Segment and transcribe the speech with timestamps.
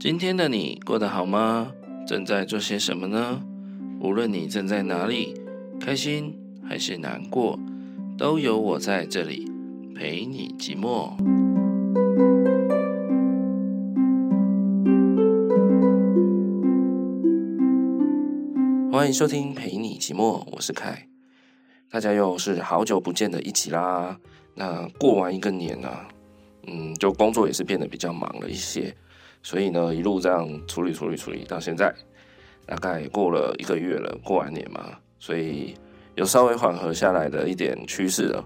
[0.00, 1.72] 今天的你过得好吗？
[2.06, 3.40] 正在做些什么呢？
[4.00, 5.34] 无论你正在哪里，
[5.80, 7.58] 开心还是难过，
[8.18, 9.50] 都有我在这里
[9.94, 11.14] 陪你寂寞。
[18.92, 21.08] 欢迎收听陪你寂寞，我是凯。
[21.90, 24.18] 大家又是好久不见的一起啦。
[24.54, 26.06] 那过完一个年啊，
[26.66, 28.94] 嗯，就工作也是变得比较忙了一些。
[29.44, 31.94] 所以呢，一路这样处理处理处理到现在，
[32.64, 35.74] 大概过了一个月了，过完年嘛，所以
[36.14, 38.42] 有稍微缓和下来的一点趋势了。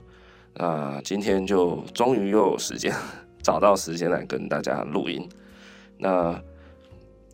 [0.54, 2.92] 那今天就终于又有时间
[3.40, 5.26] 找到时间来跟大家录音。
[5.98, 6.36] 那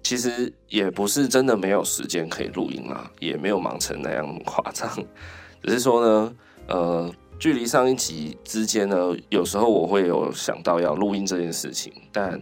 [0.02, 4.86] 其实也不是真的没有时间可以录音啊，也没有忙成那样夸张，
[5.64, 6.36] 只是说呢，
[6.68, 12.38] 呃，距离上一集之间呢，有时候我会有想到要录音这件事情，但。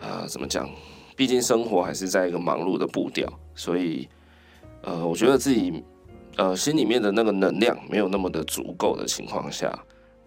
[0.00, 0.68] 啊、呃，怎么讲？
[1.16, 4.08] 毕竟生活还是在一个忙碌的步调，所以，
[4.82, 5.82] 呃，我觉得自己，
[6.36, 9.70] 呃，心里面的那个能量没有那么的足够的情况下，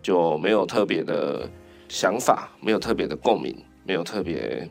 [0.04, 1.50] 就没有特别的
[1.90, 4.70] 想法，没有特别的共鸣，没有特别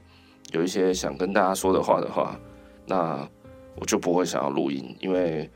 [0.53, 2.39] 有一些想跟大家说的话的话，
[2.87, 3.29] 那
[3.75, 5.51] 我就不会想要录音，因为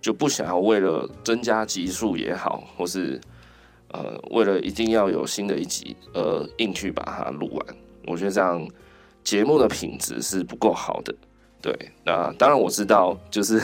[0.00, 3.20] 就不想要为了增加集数也好，或是
[3.92, 7.66] 呃，为了一定要有新的一集而硬去把它录完。
[8.06, 8.66] 我觉得这样
[9.22, 11.14] 节目的品质是不够好的，
[11.60, 11.72] 对。
[12.04, 13.60] 那当然我知道，就是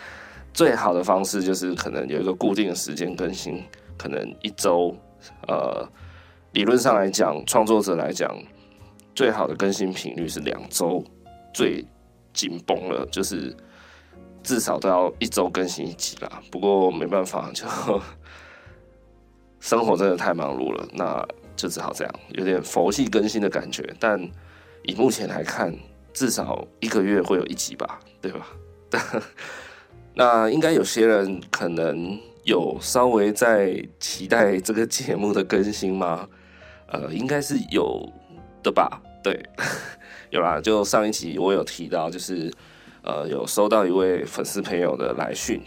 [0.54, 3.62] 最好的方式就是可能有一个固定的时间更新，
[3.98, 4.96] 可能一周。
[5.48, 5.86] 呃，
[6.52, 8.34] 理论上来讲，创作者来讲，
[9.14, 11.04] 最好的更新频率是两周，
[11.52, 11.84] 最
[12.32, 13.54] 紧绷了，就是
[14.42, 16.42] 至少都要一周更新一集啦。
[16.50, 17.66] 不过没办法，就
[19.60, 20.86] 生活真的太忙碌了。
[20.92, 21.26] 那。
[21.56, 23.94] 就只好这样，有点佛系更新的感觉。
[23.98, 24.20] 但
[24.82, 25.74] 以目前来看，
[26.12, 28.46] 至少一个月会有一集吧，对吧？
[30.14, 36.28] 那应该有些人可能有稍微在期待这个节目的更新吗？
[36.86, 38.08] 呃，应该是有
[38.62, 39.00] 的吧。
[39.22, 39.42] 对，
[40.30, 40.60] 有啦。
[40.60, 42.52] 就上一集我有提到，就是
[43.02, 45.60] 呃，有收到一位粉丝朋友的来讯，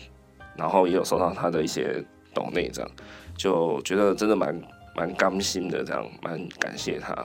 [0.55, 2.91] 然后也有收到他的一些抖内，这样
[3.35, 4.61] 就觉得真的蛮。
[4.97, 7.15] 蛮甘心的，这样蛮感谢他，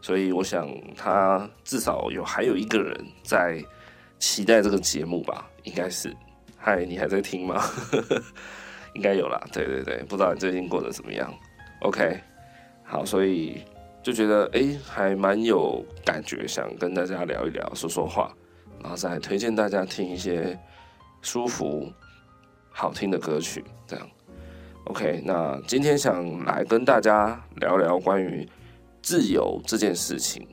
[0.00, 0.66] 所以我想
[0.96, 3.62] 他至少有还有一个人在
[4.18, 6.16] 期待这个节目吧，应该是。
[6.56, 7.62] 嗨，你还在听吗？
[8.94, 11.32] 应该有啦，对对对，不知道你最近过得怎么样
[11.82, 12.18] ？OK，
[12.84, 13.62] 好，所以
[14.02, 18.34] 就觉得哎、还蛮有感觉，想跟大家聊一聊，说说话，
[18.80, 20.58] 然后再推荐大家听一些
[21.22, 21.92] 舒服、
[22.70, 24.08] 好听的歌曲，这样。
[24.90, 28.44] OK，那今天想来跟大家聊聊关于
[29.00, 30.44] 自由这件事情。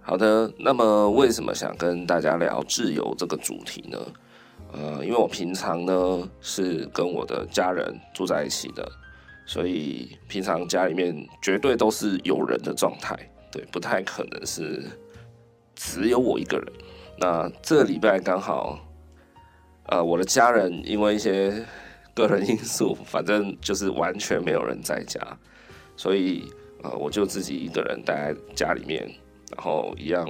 [0.00, 3.96] 好的，那么为什么想跟大家聊自由这个主题呢？
[4.72, 8.84] 呃，因为我平常呢是跟我的家人住在一起的，
[9.46, 13.16] 所以平常家里面绝对都是有人的状态，
[13.52, 14.82] 对，不太可能是
[15.76, 16.66] 只有我一个人。
[17.20, 18.80] 那这礼拜刚好，
[19.84, 21.64] 呃，我的家人因为一些
[22.16, 25.20] 个人因素，反正就是完全没有人在家，
[25.98, 26.50] 所以
[26.82, 29.06] 呃，我就自己一个人待在家里面，
[29.54, 30.26] 然后一样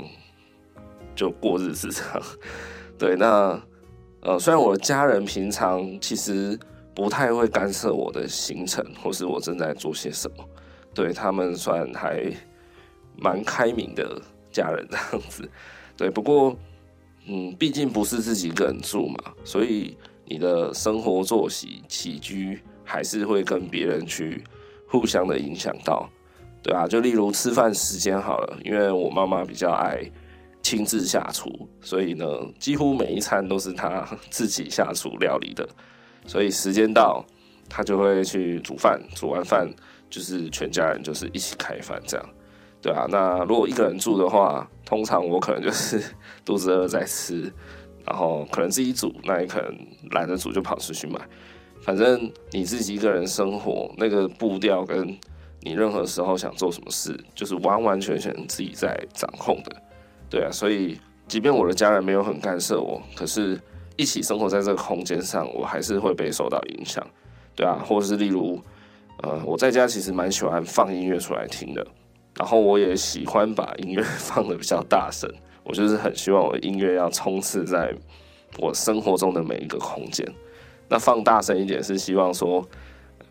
[1.14, 2.22] 就过日子这样。
[2.98, 3.62] 对，那
[4.22, 6.58] 呃，虽然我的家人平常其实
[6.92, 10.44] 不太会干涉我的行程，或是我正在做些什么，
[10.92, 12.28] 对，他们算还
[13.16, 14.20] 蛮开明的
[14.50, 15.48] 家人这样子。
[15.96, 16.56] 对，不过
[17.28, 19.96] 嗯，毕竟不是自己一个人住嘛，所以。
[20.28, 24.42] 你的生活作息起居还是会跟别人去
[24.88, 26.08] 互相的影响到，
[26.62, 30.02] 对啊，就例如吃饭时间好了，因为我妈妈比较爱
[30.62, 32.26] 亲自下厨，所以呢，
[32.58, 35.68] 几乎每一餐都是她自己下厨料理的。
[36.26, 37.24] 所以时间到，
[37.68, 39.72] 她就会去煮饭，煮完饭
[40.10, 42.28] 就是全家人就是一起开饭这样，
[42.82, 43.06] 对啊。
[43.08, 46.02] 那如果一个人住的话，通常我可能就是
[46.44, 47.52] 肚子饿在吃。
[48.06, 49.76] 然后可能自己煮，那也可能
[50.12, 51.20] 懒得煮就跑出去买。
[51.82, 55.16] 反正你自己一个人生活，那个步调跟
[55.60, 59.76] 你任何时候想做什么事，就是完完全全自己在掌控的。
[60.30, 60.98] 对啊，所以
[61.28, 63.60] 即便我的家人没有很干涉我，可是
[63.96, 67.04] 一起生活在这个空间上，我还是会被受到影响。
[67.54, 68.60] 对啊，或是例如，
[69.22, 71.86] 呃，我在家其实蛮喜欢放音乐出来听的，
[72.36, 75.30] 然后我也喜欢把音乐 放得比较大声。
[75.66, 77.92] 我就是很希望我的音乐要充斥在
[78.58, 80.26] 我生活中的每一个空间。
[80.88, 82.64] 那放大声一点是希望说，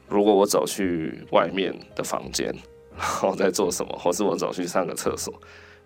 [0.10, 2.54] 如果我走去外面的房间，
[2.98, 5.34] 然后在做什么，或是我走去上个厕所，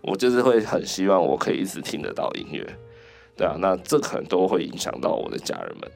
[0.02, 2.66] 我就是会很希望我可以一直听得到音乐，
[3.38, 5.92] 对啊，那这可能都会影响到我的家人们，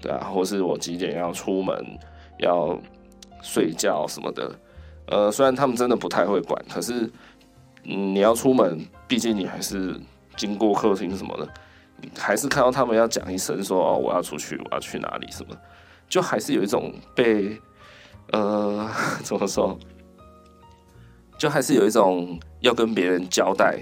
[0.00, 1.76] 对啊，或是我几点要出门
[2.38, 2.78] 要
[3.42, 4.50] 睡觉什么的，
[5.06, 7.10] 呃，虽然他们真的不太会管，可是，
[7.88, 9.98] 嗯，你要出门，毕竟你还是
[10.36, 11.48] 经过客厅什么的，
[12.02, 15.56] 你还是看到他们要讲一声说哦，我要出去，我要去哪里什么，
[16.08, 17.58] 就还是有一种被，
[18.32, 18.88] 呃，
[19.24, 19.78] 怎么说？
[21.38, 23.78] 就还是有一种要跟别人交代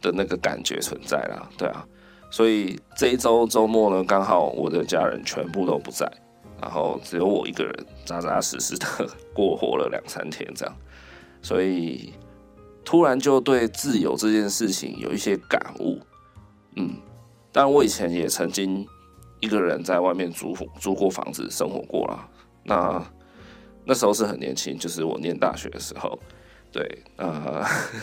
[0.00, 1.84] 的那个感觉存在啦，对啊，
[2.30, 6.06] 所以这一周周末呢，刚好我的家人全部都不在，
[6.60, 8.86] 然后只有我一个人扎扎实实的
[9.34, 10.76] 过活了两三天这样，
[11.40, 12.12] 所以
[12.88, 16.00] 突然就对自由这件事情有一些感悟，
[16.76, 16.96] 嗯，
[17.52, 18.88] 当然我以前也曾经
[19.40, 22.26] 一个人在外面租租过房子生活过啦，
[22.64, 23.06] 那
[23.84, 26.18] 那时候是很年轻，就是我念大学的时候。
[26.72, 27.62] 对，呃，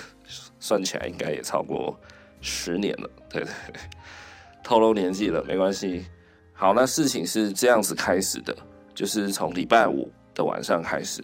[0.59, 1.99] 算起来应该也超过
[2.39, 3.09] 十年了。
[3.27, 3.81] 对对对，
[4.63, 6.05] 透露年纪了，没关系。
[6.53, 8.55] 好，那事情是这样子开始的，
[8.93, 11.23] 就是从礼拜五的晚上开始。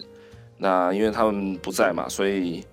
[0.58, 2.66] 那因为他们不在嘛，所以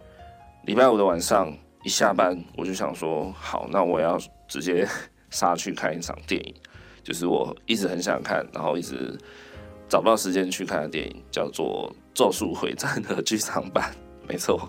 [0.68, 1.50] 礼拜五的晚上
[1.82, 4.86] 一下班，我就想说，好，那我要直接
[5.30, 6.54] 杀去看一场电影，
[7.02, 9.16] 就是我一直很想看，然后一直
[9.88, 13.90] 找不到时间去看的电影，叫做《咒术回战》的剧场版。
[14.28, 14.68] 没错，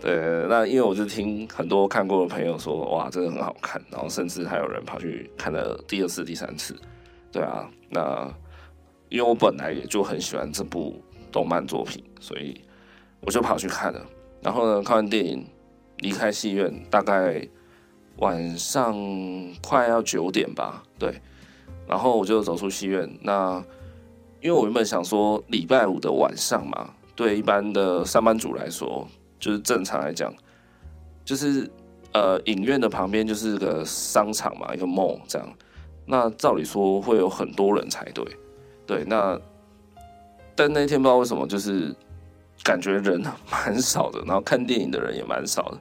[0.00, 6.72] 对，那因为我就听很多看过的朋友说，哇，真的很好看，然后甚至还有人跑去看了第二次、第三次，
[7.32, 8.32] 对啊，那
[9.08, 11.02] 因为我本来也就很喜欢这部
[11.32, 12.60] 动漫作品，所以
[13.22, 14.00] 我就跑去看了。
[14.46, 15.44] 然后呢，看完电影
[15.98, 17.44] 离开戏院，大概
[18.18, 18.94] 晚上
[19.60, 21.20] 快要九点吧，对，
[21.88, 23.12] 然后我就走出戏院。
[23.22, 23.60] 那
[24.40, 26.90] 因为我原本想说礼拜五的晚上嘛。
[27.16, 29.08] 对一般的上班族来说，
[29.40, 30.32] 就是正常来讲，
[31.24, 31.68] 就是
[32.12, 35.48] 呃，影院的旁边就是个商场嘛，一个 mall 这样。
[36.04, 38.24] 那照理说会有很多人才对，
[38.86, 39.04] 对。
[39.06, 39.40] 那
[40.54, 41.96] 但那天不知道为什么，就是
[42.66, 45.78] 感觉人蛮少的，然后看电影的人也蛮少的，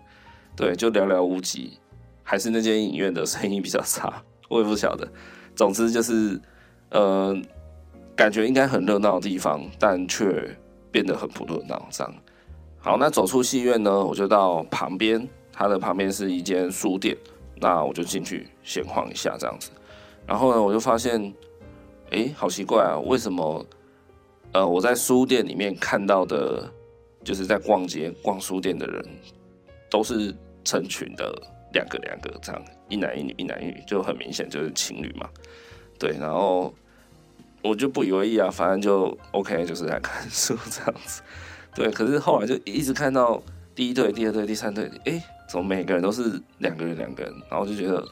[0.56, 1.80] 对，就寥寥无几。
[2.22, 5.08] 还是那间影院的生意比较差， 我也不晓得。
[5.56, 6.40] 总之就是
[6.92, 7.36] 呃，
[8.16, 10.56] 感觉应该很热闹的地方，但却。
[10.96, 12.14] 变得很不热闹，这样。
[12.78, 17.18] 好，那走出戏院呢，我就到旁边，它的旁边是一间书店，
[17.58, 19.72] 那我就进去闲晃一下，这样子。
[20.26, 21.34] 然后呢，我就发现，
[22.12, 23.66] 哎，好奇怪啊，为什么？
[24.54, 26.64] 呃，我在书店里面看到的，
[27.26, 29.06] 就是在逛街逛书店的人，
[29.90, 30.34] 都是
[30.64, 31.30] 成群的，
[31.74, 35.30] 两个两个这样，一男一女，一男一女，就很明显就是情侣嘛。
[36.00, 36.74] 对，然后。
[37.68, 41.24] 我就不以为意啊，反正就 OK，就是来看书这样子。
[41.74, 43.42] 对，可是后来就一直看到
[43.74, 45.20] 第一对、第二对、第三对，哎，
[45.50, 47.34] 怎么每个人都是两个人、两个人？
[47.50, 48.08] 然后就觉得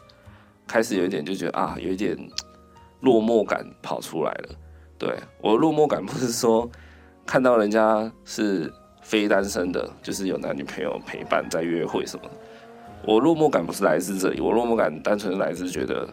[0.65, 2.17] 开始有一点，就觉得啊，有一点
[3.01, 4.55] 落寞感跑出来了。
[4.97, 6.67] 对，我落寞感不是说
[7.23, 8.73] 看到人家是
[9.03, 12.25] 非单身的，就是有男女朋友陪伴在约会什么。
[13.05, 16.07] 我落寞感不是来自这里，我落寞感单纯来自觉得，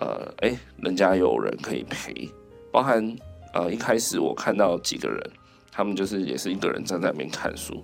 [0.00, 2.30] 呃，哎，人家有人可以陪。
[2.70, 3.16] 包含
[3.54, 5.30] 呃，一开始我看到几个人，
[5.72, 7.82] 他们就是也是一个人站在那边看书，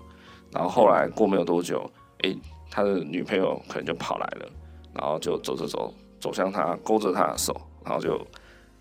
[0.52, 1.90] 然后后来过没有多久，
[2.22, 2.36] 诶，
[2.70, 4.46] 他的女朋友可能就跑来了，
[4.92, 8.20] 然后就走走走走向他，勾着他的手，然后就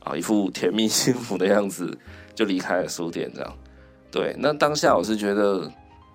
[0.04, 1.98] 啊一副甜蜜幸福的样子
[2.36, 3.54] 就离开了书店，这样。
[4.14, 5.70] 对，那当下我是觉得，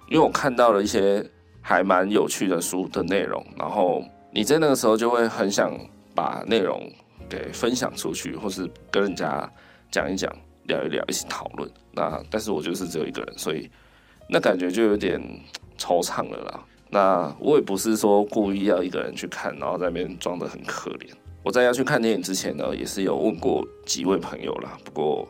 [0.08, 1.22] 因为我看到了一些
[1.60, 4.02] 还蛮有趣的书的内容，然后
[4.32, 5.76] 你在那个时候就会很想
[6.14, 6.90] 把内容
[7.28, 9.50] 给分享出去，或是跟人家。
[9.90, 10.30] 讲一讲，
[10.64, 11.66] 聊一聊，一起讨论。
[11.92, 13.70] 那但是我就是只有一个人，所以
[14.28, 15.18] 那感觉就有点
[15.78, 16.62] 惆怅了啦。
[16.90, 21.08] 那我也不是说故意要一个人去看，然后在那边装得很可怜。
[21.42, 24.78] 我在要去看电影之前呢，也是有问过几位朋友啦。
[24.84, 25.26] 不过，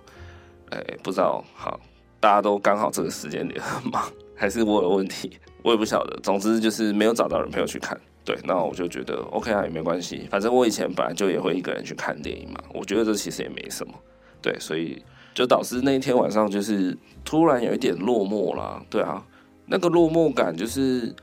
[0.71, 1.79] 哎，不知道，好，
[2.21, 4.03] 大家都刚好这个时间点很忙，
[4.35, 6.19] 还是我有问题，我也不晓得。
[6.23, 7.99] 总之就是没有找到人陪我去看。
[8.25, 10.27] 对，那我就觉得 OK 啊，也没关系。
[10.31, 13.95] 反正我以前本来就也会一个人去看电影嘛，我觉得这其实也没什么。
[14.43, 18.83] 对，所以就导致那一天晚上就是突然有一点落寞啦。
[18.91, 19.25] 对啊，
[19.65, 21.15] 那个落寞感就是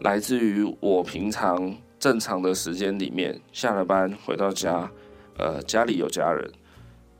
[0.00, 4.88] 来自于我平常正常的时间里面下了班回到家，
[5.38, 6.48] 呃，家里有家人，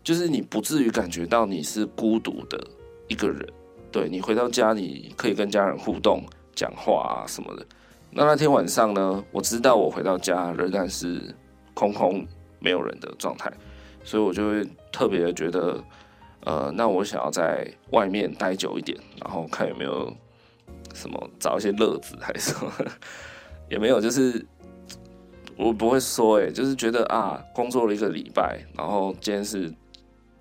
[0.05, 2.65] 就是你不至于感觉到你是孤独的
[3.13, 3.47] 一个人。
[3.91, 7.67] 对，你回到家，你可以跟家人互动、讲话啊什么的。
[8.11, 11.35] 那那天晚上呢，我知道我回到家仍然是
[11.75, 12.27] 空空
[12.59, 13.53] 没有人的状态。
[14.05, 15.85] 所以我就会特别觉得，
[16.41, 20.13] 呃，那我想要在外面待久一点，然后看有没有
[20.93, 22.73] 什么找一些乐子还是什么，
[23.71, 24.45] 也没有，就是
[25.57, 29.73] 我不会说，哎，就是觉得啊，工作了一个礼拜，然后今天是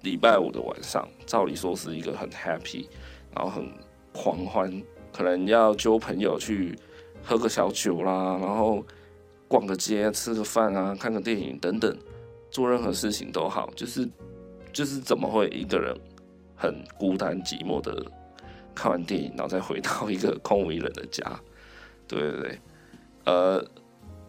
[0.03, 2.87] 礼拜五的晚上，照理说是一个很 happy，
[3.35, 3.71] 然后很
[4.13, 4.81] 狂欢，
[5.13, 6.77] 可能要揪朋友去
[7.23, 8.83] 喝个小酒啦，然后
[9.47, 11.95] 逛个街、吃个饭啊，看个电影等等，
[12.49, 14.07] 做任何事情都好，就是
[14.73, 15.95] 就是怎么会一个人
[16.55, 18.05] 很孤单寂寞的
[18.73, 21.23] 看完电影，然后再回到一个空无一人的家？
[22.07, 22.59] 对对对，
[23.25, 23.63] 呃，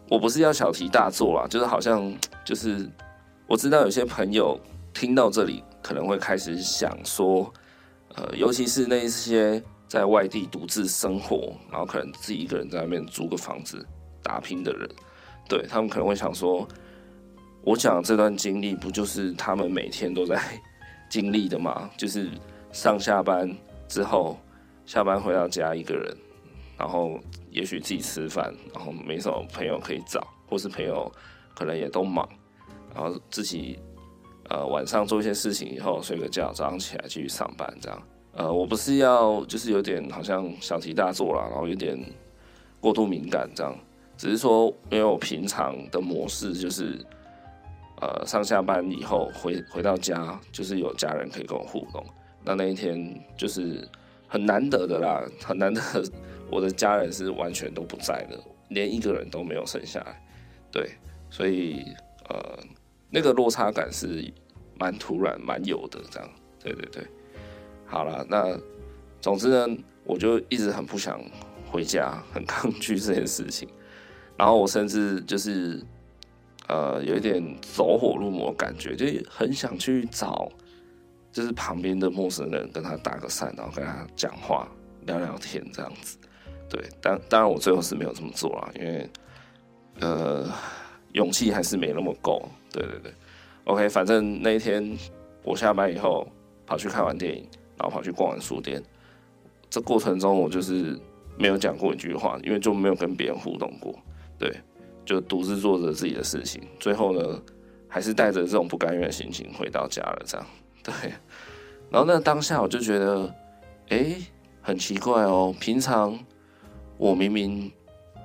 [0.09, 2.13] 我不是要小题大做啦，就是好像
[2.45, 2.89] 就是
[3.47, 4.57] 我知道有些朋友
[4.93, 7.51] 听到这里可能会开始想说，
[8.15, 13.85] 呃，尤其是那些在外地独自生活，然后可能自己一个人在那边租个房子
[14.21, 14.89] 打拼的人，
[15.49, 16.67] 对，他们可能会想说，
[17.63, 20.41] 我讲这段经历不就是他们每天都在
[21.09, 21.89] 经历的吗？
[21.97, 22.29] 就是
[22.71, 23.53] 上下班
[23.87, 24.39] 之后，
[24.85, 26.15] 下班回到家一个人。
[26.75, 27.19] 然后
[27.51, 31.09] 也许自己吃饭，然后没什么朋友可以找，或是朋友
[31.55, 32.27] 可能也都忙，
[32.93, 33.79] 然后自己
[34.49, 38.01] 呃晚上做一些事情以后睡个觉，早上起来继续上班这样。
[38.33, 41.97] 呃，我不是要就是有点好像小题大做了，然后有点
[42.79, 43.77] 过度敏感这样，
[44.17, 46.97] 只是说因为我平常的模式就是
[48.01, 52.03] 呃上下班以后回回到家就是有家人可以跟我互动，
[52.43, 53.87] 那那一天就是
[54.27, 55.81] 很难得的啦，很难得。
[56.49, 58.37] 我的家人是完全都不在的，
[58.69, 60.21] 连一个人都没有剩下来，
[60.71, 60.91] 对，
[61.31, 61.83] 所以
[62.29, 62.59] 呃，
[63.13, 64.33] 那个落差感是
[64.75, 66.29] 蛮突然、蛮有的，这样，
[66.59, 67.05] 对对对。
[67.85, 68.59] 好了，那
[69.21, 71.23] 总之呢，我就一直很不想
[71.69, 73.69] 回家，很抗拒这件事情，
[74.35, 75.79] 然后我甚至就是
[76.67, 80.51] 呃，有一点走火入魔感觉，就很想去找，
[81.31, 84.67] 就是旁边的陌生人跟他打个伞，然后跟他讲话、
[85.05, 86.17] 聊聊天这样子。
[86.67, 89.07] 对，当当然我最后是没有这么做啦，因为
[89.99, 90.49] 呃
[91.11, 92.49] 勇气还是没那么够。
[92.73, 93.13] 对对对
[93.63, 94.97] ，OK，反正那一天
[95.43, 96.27] 我下班以后
[96.65, 98.83] 跑去看完电影，然后跑去逛完书店，
[99.69, 100.99] 这过程中我就是
[101.37, 103.95] 没有讲过一句话，因为就没有跟别人互动过。
[104.37, 104.51] 对，
[105.05, 107.41] 就独自做着自己的事情，最后呢
[107.87, 110.21] 还是带着这种不甘愿的心情回到家了。
[110.25, 110.45] 这样
[110.83, 110.93] 对，
[111.89, 113.33] 然后那当下我就觉得，
[113.89, 114.15] 哎，
[114.61, 116.19] 很奇怪哦，平常。
[116.95, 117.69] 我明明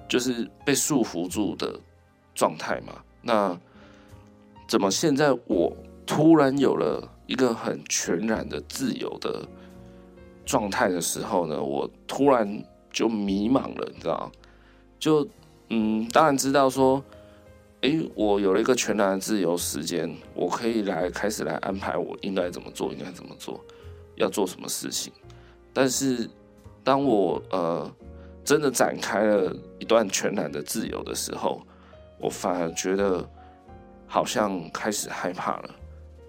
[0.07, 1.81] 就是被束缚住的
[2.35, 3.59] 状态嘛，那
[4.69, 5.75] 怎么现在我
[6.07, 9.43] 突然有了一个很全然的自由的
[10.45, 11.61] 状态的时候呢？
[11.61, 14.31] 我突然就迷茫了，你知道？
[15.01, 15.27] 就
[15.71, 17.03] 嗯，当然知道说，
[17.81, 23.59] 诶，我有了一个全然的自由时间，我可以来开始来安排我应该怎么做，应该怎么做，
[24.17, 25.13] 要做什么事情。
[25.73, 26.29] 但是
[26.85, 27.91] 当我呃。
[28.45, 31.61] 真的展开了一段全然的自由的时候，
[32.19, 33.23] 我反而觉得
[34.09, 35.71] 好像开始害怕了，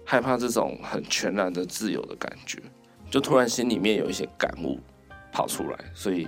[0.04, 2.62] 害怕这种很全然的自由的感觉，
[3.10, 4.78] 就突然心里面有一些感悟
[5.32, 6.26] 跑出来，所以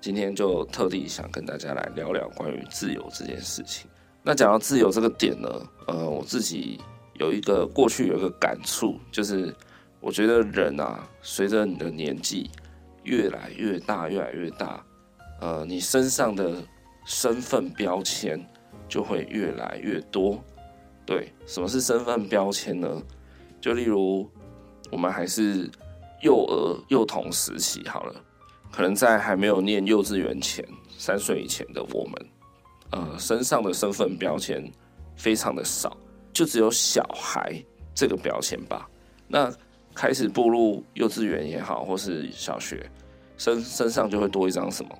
[0.00, 3.90] 今天就特地想跟大家来聊聊关于自由这件事情。
[4.22, 5.48] 那讲到自由这个点呢，
[5.88, 6.80] 呃，我自己
[7.14, 9.52] 有一个过去有一个感触，就是
[10.00, 12.48] 我觉得人啊，随着你的年纪
[13.02, 14.84] 越来越大，越来越大。
[15.40, 16.62] 呃，你身上的
[17.04, 18.40] 身份标签
[18.88, 20.40] 就会越来越多。
[21.04, 23.02] 对，什么是身份标签呢？
[23.60, 24.28] 就例如，
[24.90, 25.70] 我们还是
[26.20, 28.14] 幼儿幼童时期好了，
[28.70, 30.66] 可能在还没有念幼稚园前，
[30.96, 32.28] 三岁以前的我们，
[32.90, 34.70] 呃，身上的身份标签
[35.16, 35.96] 非常的少，
[36.32, 37.62] 就只有小孩
[37.94, 38.88] 这个标签吧。
[39.28, 39.52] 那
[39.94, 42.88] 开始步入幼稚园也好，或是小学，
[43.36, 44.90] 身身上就会多一张什么？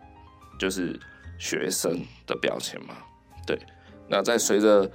[0.59, 0.99] 就是
[1.38, 2.94] 学生的标签嘛，
[3.47, 3.59] 对。
[4.09, 4.88] 那在随着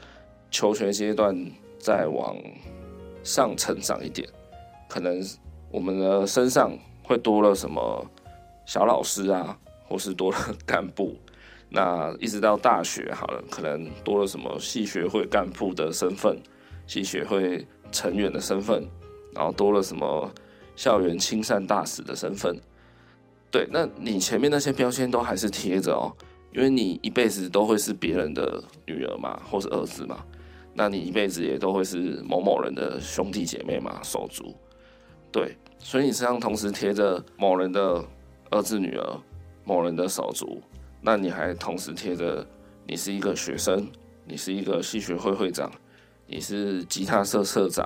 [0.49, 1.35] 求学阶段
[1.79, 2.35] 再往
[3.23, 4.27] 上成长一点，
[4.87, 5.21] 可能
[5.71, 6.71] 我们的身上
[7.03, 8.05] 会多了什么
[8.65, 11.15] 小老师啊，或是多了干部。
[11.69, 16.41] 那一直到大学好了，可能多了什么系学会干部的身份，
[16.85, 18.87] 系学会成员的身份，
[19.35, 20.31] 然后多了什么
[20.77, 22.57] 校园亲善大使的身份。
[23.51, 26.15] 对，那你前面那些标签都还是贴着哦，
[26.53, 30.23] 因为你一辈子都会是别人的女儿嘛，或是儿子嘛，
[30.79, 34.55] 那你一辈子也都会是某某人的兄弟姐妹嘛，手足。
[35.31, 38.05] 对，所以你身上同时贴着某人的
[38.51, 39.19] 儿子女儿，
[39.63, 40.61] 某人的手足，
[41.01, 42.45] 那你还同时贴着
[42.85, 43.89] 你是一个学生，
[44.23, 45.71] 你是一个系学会会长，
[46.27, 47.83] 你是吉他社社长，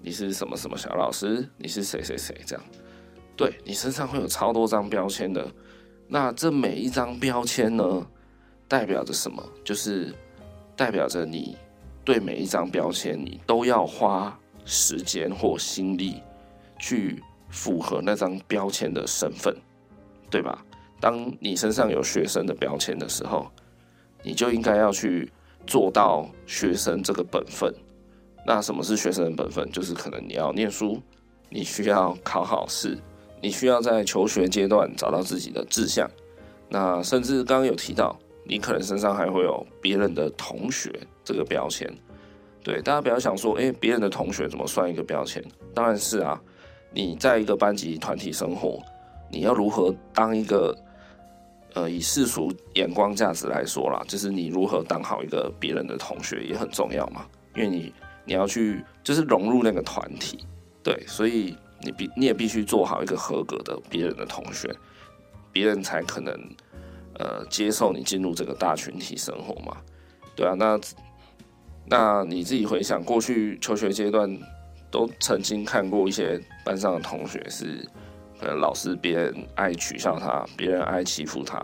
[0.00, 2.64] 你是什么什么小老师，你是谁谁谁这样。
[3.36, 5.46] 对，你身上会有超多张标签的，
[6.08, 8.06] 那这每一张标签呢，
[8.66, 9.46] 代表着什么？
[9.62, 10.14] 就是
[10.74, 11.56] 代表着你
[12.06, 16.22] 对每一张标签，你都要花时间或心力
[16.78, 17.20] 去
[17.50, 19.54] 符合那张标签的身份，
[20.30, 20.64] 对吧？
[21.00, 23.50] 当你身上有学生的标签的时候，
[24.22, 25.30] 你就应该要去
[25.66, 27.74] 做到学生这个本分。
[28.46, 29.68] 那什么是学生的本分？
[29.72, 31.02] 就是可能你要念书，
[31.50, 32.96] 你需要考好试，
[33.42, 36.08] 你需要在求学阶段找到自己的志向。
[36.68, 40.92] 那甚至刚刚有提到，你可能身上还会有别人的同学
[41.26, 41.86] 这个标签。
[42.64, 45.44] 对，大家不要想说，诶，别人的同学怎么算一个标签？
[45.74, 46.40] 当然是啊，
[46.90, 48.82] 你在一个班级团体生活，
[49.30, 50.74] 你要如何当一个？
[51.74, 57.92] 呃，以世俗眼光价值来说啦，就是你如何当好一个别人的同学也很重要嘛，因为你
[58.24, 60.38] 你要去就是融入那个团体，
[60.82, 64.74] 对，所以你必你也必须做好一个合格的别人的同学，
[65.52, 66.34] 别人才可能
[67.18, 69.76] 呃接受你进入这个大群体生活嘛，
[70.34, 70.80] 对啊，那
[71.88, 74.38] 那你自己回想过去求学阶段，
[74.90, 77.88] 都曾经看过一些班上的同学是。
[78.38, 81.58] 可能老师别人爱取笑他，别人爱欺负他，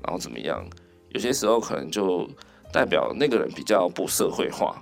[0.00, 0.64] 然后怎么样？
[1.08, 2.24] 有些时候可能就
[2.72, 4.80] 代表那个人比较不社会化。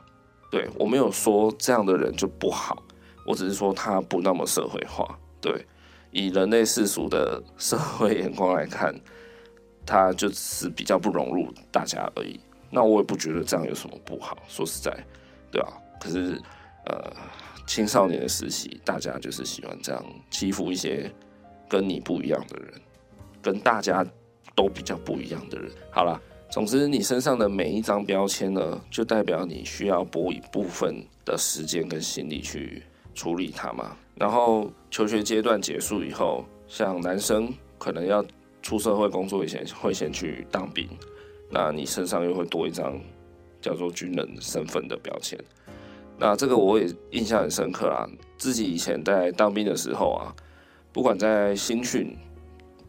[0.50, 2.82] 对，我没有说这样的人就不好，
[3.24, 5.18] 我只是说他不那么社会化。
[5.40, 5.64] 对，
[6.10, 8.94] 以人类世俗的社会眼光来看，
[9.86, 12.38] 他就是比较不融入大家而已。
[12.76, 14.92] 那我也不觉得这样有什么不好，说实在，
[15.50, 15.72] 对吧？
[15.98, 16.38] 可是，
[16.84, 17.10] 呃。
[17.66, 21.10] 青少年的时期，大家就是喜欢这样欺负一些
[21.68, 22.72] 跟你不一样的人，
[23.42, 24.06] 跟大家
[24.54, 25.68] 都比较不一样的人。
[25.90, 26.16] 好了，
[26.48, 32.84] 总之你身上的每一张标签呢，就代表你需要拨一部分的时间跟心力去
[33.16, 33.96] 处理它嘛。
[34.14, 38.24] 然后求学阶段结束以后，像男生可能要
[38.62, 40.88] 出社会工作以前，会先去当兵，
[41.58, 43.00] 那你身上又会多一张
[43.62, 45.38] 叫做军人身份的标签。
[46.18, 50.36] 那这个我也印象很深刻啊，自己以前在当兵的时候啊，
[50.92, 52.14] 不管在新训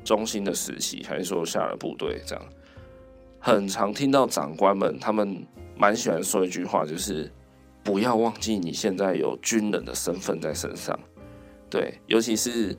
[0.04, 2.46] 中心的时期，还是说下了部队这样，
[3.40, 7.32] 很常听到长官们他们蛮喜欢说一句话，就是
[7.86, 11.00] 不要忘记你现在有军人的身份在身上。
[11.70, 12.78] 对，尤其是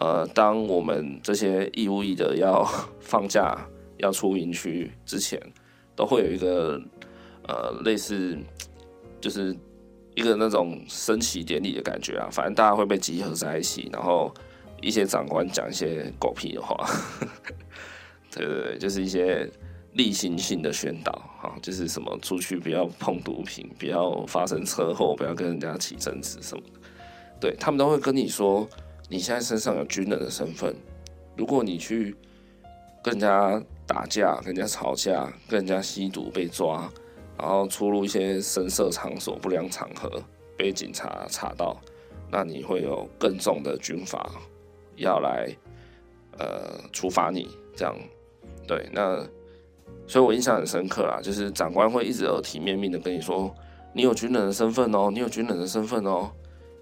[0.00, 2.62] 呃，当我们这些义务役的要
[3.00, 3.56] 放假
[4.04, 5.40] 要出营区之前，
[5.96, 6.80] 都会有一个
[7.48, 8.38] 呃类似
[9.20, 9.56] 就是。
[10.16, 14.32] 一个那种升旗典礼的感觉啊，反正大家会被集合在一起，然后
[14.80, 16.88] 一些长官讲一些狗屁的话，
[18.30, 19.50] 对对对，就是一些
[19.94, 21.10] 例行性的宣导
[21.42, 26.78] 啊，就是什么出去不要碰毒品，不要发生车祸，不要跟人家起争执什么的，
[27.40, 28.68] 对，他们都会跟你说，
[29.08, 30.72] 你现在身上有军人的身份，
[31.36, 32.14] 如果你去
[33.02, 36.90] 跟人家打架、跟人家吵架、跟人家吸毒被抓。
[37.36, 40.08] 然后出入一些声色场所、不良场合，
[40.56, 41.76] 被警察查到，
[42.30, 44.30] 那你会有更重的军法
[44.94, 45.52] 要来
[46.38, 47.92] 呃处罚你，这样
[48.68, 48.88] 对。
[48.92, 49.16] 那
[50.06, 53.52] 所以我印象很深刻啦，就是长官会一直耳提面命的跟你说，
[53.92, 56.30] 你有军人的身份哦，你有军人的身份哦，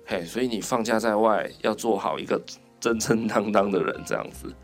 [0.04, 2.38] 嘿，所以你放假在外要做好一个
[2.78, 4.54] 真正当当的人，这样子。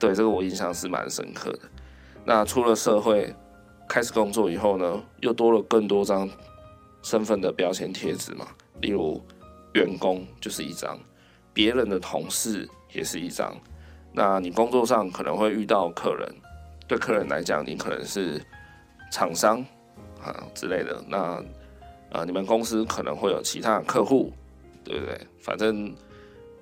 [0.00, 1.60] 对，这个我印象是蛮深刻的。
[2.24, 3.32] 那出了社会。
[3.92, 6.30] 开始工作以后呢，又多了更多张
[7.02, 8.46] 身份的标签贴纸嘛。
[8.80, 9.20] 例如，
[9.74, 10.96] 员工就是一张，
[11.52, 13.52] 别人的同事也是一张。
[14.12, 16.32] 那你工作上可能会遇到客人，
[16.86, 18.40] 对客人来讲，你可能是
[19.10, 19.58] 厂商
[20.22, 21.04] 啊之类的。
[21.08, 21.42] 那
[22.12, 24.32] 啊，你们公司可能会有其他客户，
[24.84, 25.20] 对不对？
[25.40, 25.92] 反正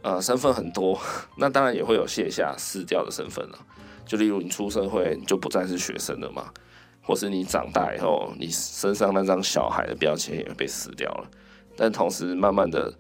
[0.09, 0.99] 呃，身份很多，
[1.37, 3.59] 那当然也会有卸下撕掉的身份了。
[4.07, 6.51] 就例如你出社会，你就不再是学生了嘛。
[7.03, 11.31] 或是你长大以后，你身上那张小孩的标签也会被撕掉了，
[11.77, 12.91] 但同时慢慢的，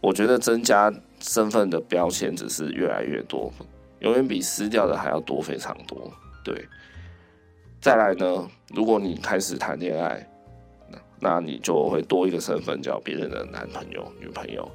[0.00, 3.52] 我觉得增加身份的标签只是越来越多，
[4.00, 6.10] 永远比撕掉的还要多非常多。
[6.42, 6.66] 对，
[7.78, 10.26] 再来呢，如果你开始谈恋爱，
[11.20, 14.66] 那你就会多一个身份叫别人的男朋友、女朋友。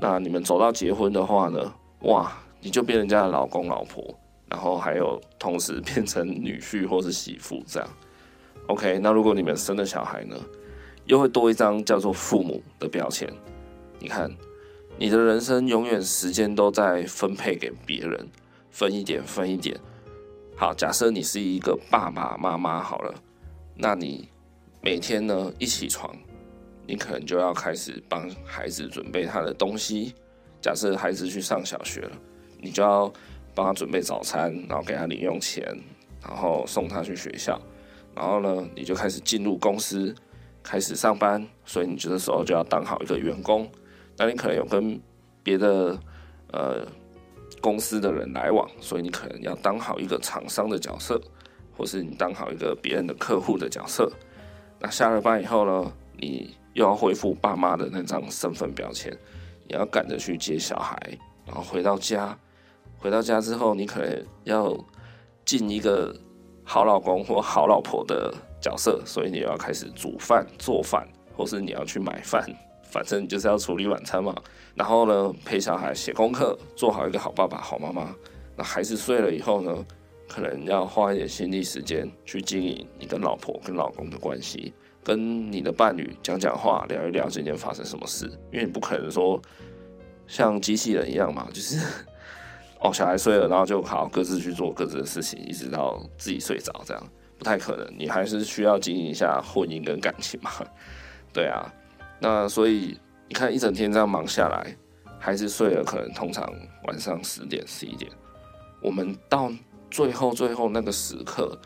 [0.00, 4.02] 那你们走到结婚的话呢，哇，你就变人家的老公、老婆。
[4.50, 7.88] 然后还有同时变成女婿或是媳妇这样
[8.68, 8.98] ，OK。
[8.98, 10.34] 那如果你们生了小孩呢，
[11.04, 13.30] 又会多一张叫做父母的标签。
[13.98, 14.34] 你看，
[14.96, 18.26] 你的人生永远时间都在分配给别人，
[18.70, 19.78] 分一点，分一点。
[20.56, 23.14] 好，假设你是一个爸爸妈妈好了，
[23.74, 24.30] 那你
[24.80, 26.16] 每天呢一起床，
[26.88, 30.12] 你可能就要开始帮孩子准备他的东西。
[30.60, 32.12] 假设孩子去上小学了，
[32.60, 33.12] 你就要。
[33.54, 35.66] 帮他准备早餐，然后给他零用钱，
[36.22, 37.60] 然后送他去学校，
[38.14, 40.14] 然后呢，你就开始进入公司，
[40.62, 43.68] 开始上班，所以你这个时候就要当好一个员工。
[44.16, 45.00] 那你可能有跟
[45.42, 45.98] 别的
[46.52, 46.86] 呃
[47.60, 51.20] 公司的人来往，所以你可能要当好一个厂商的角色，
[51.76, 54.08] 或是你当好一个别人的客户的角色。
[54.78, 59.12] 那下了班以后呢，你又要恢复爸妈的那张身份标签，
[59.66, 60.96] 你要赶着去接小孩，
[61.44, 62.38] 然后回到家，
[62.98, 64.72] 回到家之后，你可能要
[65.44, 66.14] 进一个
[66.62, 71.04] 好老公或好老婆的角色，所以你要开始煮饭、做饭，
[71.36, 72.48] 或是你要去买饭，
[72.84, 74.32] 反正就是要处理晚餐嘛。
[74.76, 78.14] 然后呢，陪小孩写功课，做好一个好爸爸、好妈妈。
[78.54, 79.84] 那孩子睡了以后呢，
[80.28, 84.72] 可能要花一点心力时间去经营你跟老婆、跟老公的关系。
[85.08, 89.40] 跟你的伴侣讲讲话，聊一聊今天发生什么事，因为你不可能说
[90.26, 91.78] 像机器人一样嘛，就是
[92.78, 97.02] 哦，小孩睡了，然后就好各自去做各自的事情，一直到自己睡着，这样
[97.38, 97.90] 不太可能。
[97.96, 100.50] 你还是需要经营一下婚姻跟感情嘛，
[101.32, 101.72] 对啊。
[102.20, 104.76] 那所以你看一整天这样忙下来，
[105.18, 106.46] 孩子睡了，可能通常
[106.86, 108.12] 晚上十点十一点，
[108.82, 109.50] 我们到
[109.90, 111.58] 最后最后那个时刻。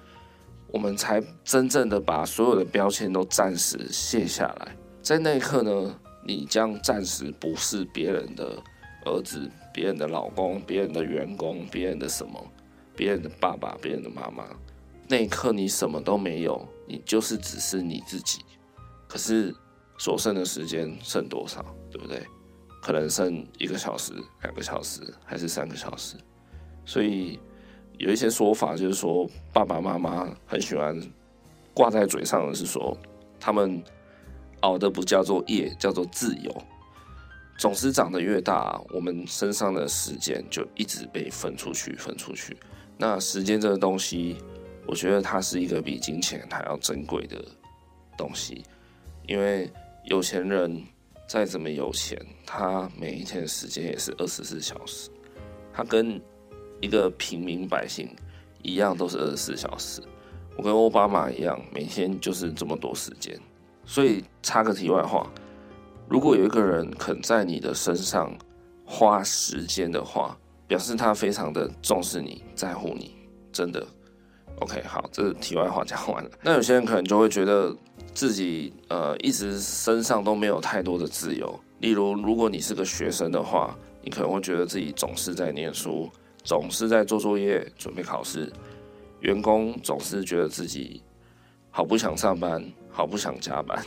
[0.72, 5.94] 我们才真正的把所有的标签都暂时卸下来，在那一刻呢，
[6.26, 8.56] 你将暂时不是别人的
[9.04, 12.42] 儿子、别人的老公、别人的员工、别人的什么、
[12.96, 14.46] 别人的爸爸、别人的妈妈。
[15.06, 18.40] 那一刻你什么都没有，你就是只是你自己。
[19.06, 19.54] 可是
[19.98, 22.26] 所剩的时间剩多少，对不对？
[22.80, 26.16] 可能剩一个小时、两个小时，还是三个小时？
[26.86, 27.38] 所以。
[27.98, 31.00] 有一些说法就是说，爸爸妈妈很喜欢
[31.72, 32.96] 挂在嘴上的是说，
[33.38, 33.80] 他们
[34.60, 36.62] 熬的不叫做夜，叫做自由。
[37.58, 42.56] 总是长得越大，我们身上的时间就一直被分出去，分出去。
[42.96, 44.36] 那时间这个东西，
[44.86, 47.44] 我觉得它是一个比金钱还要珍贵的
[48.16, 48.64] 东西，
[49.28, 49.70] 因为
[50.04, 50.82] 有钱人
[51.28, 55.08] 再怎么有钱，他每一天的时间也是二十四小时，
[55.72, 56.20] 他跟。
[56.82, 58.14] 一个平民百姓
[58.60, 60.02] 一样都是二十四小时，
[60.56, 63.34] 我跟奥巴马一样，每天就是这么多时间。
[63.86, 65.26] 所以插个题外话，
[66.08, 68.36] 如果有一个人肯在你的身上
[68.84, 73.14] 花时间的话，表示他非常的重视你，在乎你，
[73.52, 73.86] 真的。
[74.60, 76.30] OK，好，这题外话讲完了。
[76.42, 77.74] 那有些人可能就会觉得
[78.14, 86.10] 自己呃一直身上都没有太多的自由，例如如果你是个学生的话，你可能会觉得自己总是在念书。
[86.44, 88.52] 总是在做作业、准备考试，
[89.20, 91.02] 员工总是觉得自己
[91.70, 93.82] 好不想上班，好不想加班。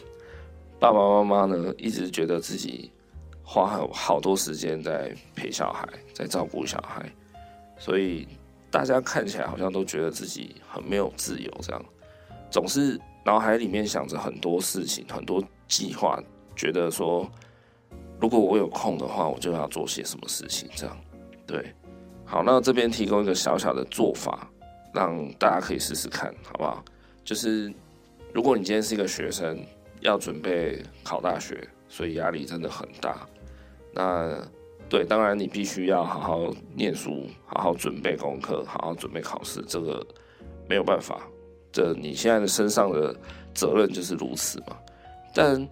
[0.80, 2.92] 爸爸妈妈呢，一直觉得自己
[3.44, 7.10] 花好好多时间在陪小孩，在照顾小孩，
[7.78, 8.28] 所以
[8.72, 11.86] 大家看起来好像都觉得自己很没有自由，这样
[12.50, 16.22] 总是脑海里面想着很多事情、很多计划，
[16.56, 17.30] 觉得说
[18.20, 20.98] 如果我有空的话，我就要做些什么事情，这样
[21.46, 21.74] 对。
[22.26, 24.50] 好，那这边提供一个小小的做法，
[24.94, 26.84] 让大家可以试试看，好不好？
[27.24, 27.72] 就是
[28.34, 29.64] 如果你今天是一个学生，
[30.02, 33.28] 要准备考大学，所以压力真的很大。
[33.94, 34.36] 那
[34.90, 40.06] 对，当然你必须要好好念书，好好准备功课，好好准备考试，这个
[40.68, 41.22] 没有办法。
[41.72, 43.16] 这你现在的身上的
[43.54, 44.78] 责任就是如此嘛。
[45.34, 45.68] 但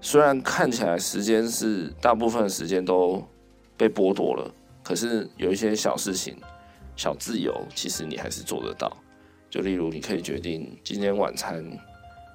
[0.00, 3.22] 虽然看起来时间是大部分时间都
[3.76, 4.50] 被剥夺了。
[4.84, 6.36] 可是有一些小事情、
[6.94, 8.96] 小自由，其实你还是做得到。
[9.50, 11.64] 就例如，你可以决定今天晚餐，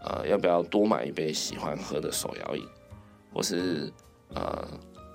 [0.03, 2.65] 呃，要不要多买一杯喜欢喝的手摇饮，
[3.33, 3.91] 或是
[4.33, 4.67] 呃，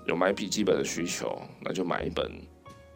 [0.05, 2.31] 有买笔记本的需求，那就买一本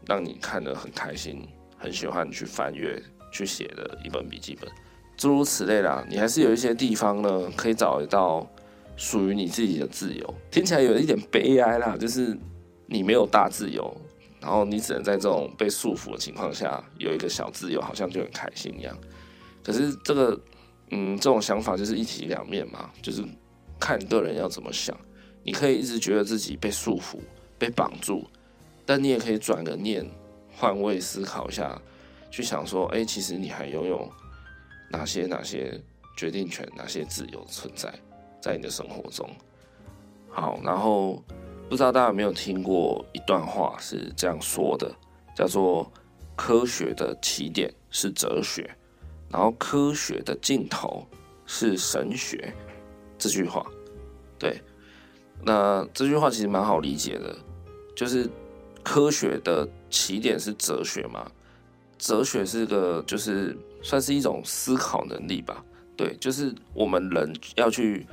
[0.08, 1.48] 让你看得很开心、
[1.78, 4.70] 很喜欢去翻阅、去写的一本笔记本，
[5.18, 6.06] 诸如此类啦。
[6.08, 8.48] 你还是有一些地方呢，可以找得到
[8.96, 10.36] 属于你自己的自由。
[10.52, 12.38] 听起来有一点悲哀啦，就是
[12.86, 13.96] 你没有大自由。
[14.42, 18.98] 然后你只能在这种被束缚的情况下有一个小自由，好像就很开心一样。
[19.62, 20.40] 可是这个，
[20.92, 23.22] 嗯，这种想法就是一体两面嘛，就是
[23.78, 24.98] 看个人要怎么想。
[25.44, 27.18] 你可以一直觉得自己被束缚、
[27.58, 28.26] 被绑住，
[28.86, 30.10] 但你也可以转个念，
[30.56, 31.82] 换位思考一下，
[32.32, 34.10] 去想说，哎，其实你还拥有
[34.90, 35.80] 哪些哪些
[36.16, 37.94] 决定权、哪些自由存在
[38.42, 39.30] 在你的生活中。
[40.30, 41.22] 好，然后。
[41.70, 44.92] 不知道大家有没有听过一段话是这样说的，
[45.36, 45.90] 叫做
[46.36, 48.68] “科学的起点是哲学，
[49.30, 51.06] 然后科学的尽头
[51.46, 52.52] 是神学”。
[53.20, 53.66] 这句话，
[54.40, 54.60] 对，
[55.44, 57.36] 那这句话其实蛮好理解的，
[57.96, 58.28] 就是
[58.82, 61.30] 科学的起点是哲学嘛，
[61.98, 65.64] 哲学是个就是算是一种思考能力吧。
[65.98, 68.08] 对，就是我们人要去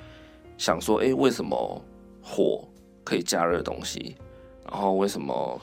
[0.59, 1.81] 想说，诶，为什么
[2.21, 2.69] 火
[3.07, 4.17] 可以加热东西？
[4.69, 5.63] 然后为什么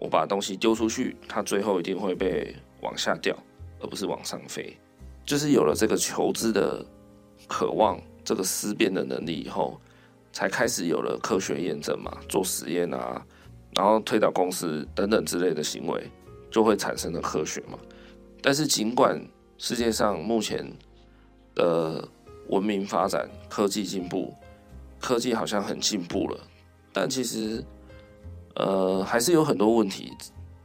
[0.00, 3.36] 我把东西丢出去，它最后一定会被往下掉，
[3.80, 4.76] 而不是往上飞？
[5.24, 6.84] 就是有了这个求知的
[7.46, 9.80] 渴望，这个思辨的能力以后，
[10.32, 13.24] 才开始有了科学验证嘛，做实验啊，
[13.76, 16.10] 然后推导公式等等之类的行为，
[16.50, 17.78] 就会产生了科学嘛。
[18.42, 19.24] 但是尽管
[19.56, 20.68] 世界上目前
[21.54, 22.08] 的
[22.48, 24.34] 文明发展、科技进步，
[24.98, 26.40] 科技好像很进步了，
[26.92, 27.64] 但其实，
[28.54, 30.12] 呃，还是有很多问题，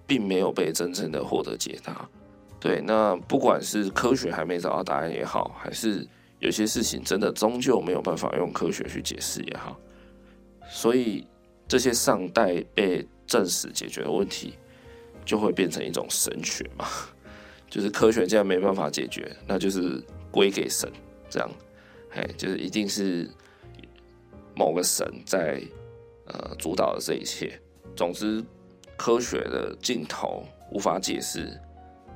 [0.05, 2.07] 并没有被真正的获得解答。
[2.59, 6.07] 对，那不管是科学还没找到答案也好，还是
[6.39, 9.79] 有些事情真的终究没有办法用科学去解释也好，
[10.69, 11.25] 所以
[11.67, 14.55] 这些尚待被证实解决的问题，
[15.23, 16.85] 就会变成一种神学嘛，
[17.69, 20.03] 就是科学既然没办法解决，那就是。
[20.29, 20.91] 归给神，
[21.29, 21.49] 这样，
[22.11, 23.27] 哎，就是一定是
[24.53, 25.59] 某个神在
[26.27, 27.59] 呃主导的这一切。
[27.95, 28.43] 总之，
[28.95, 31.59] 科学的尽头无法解释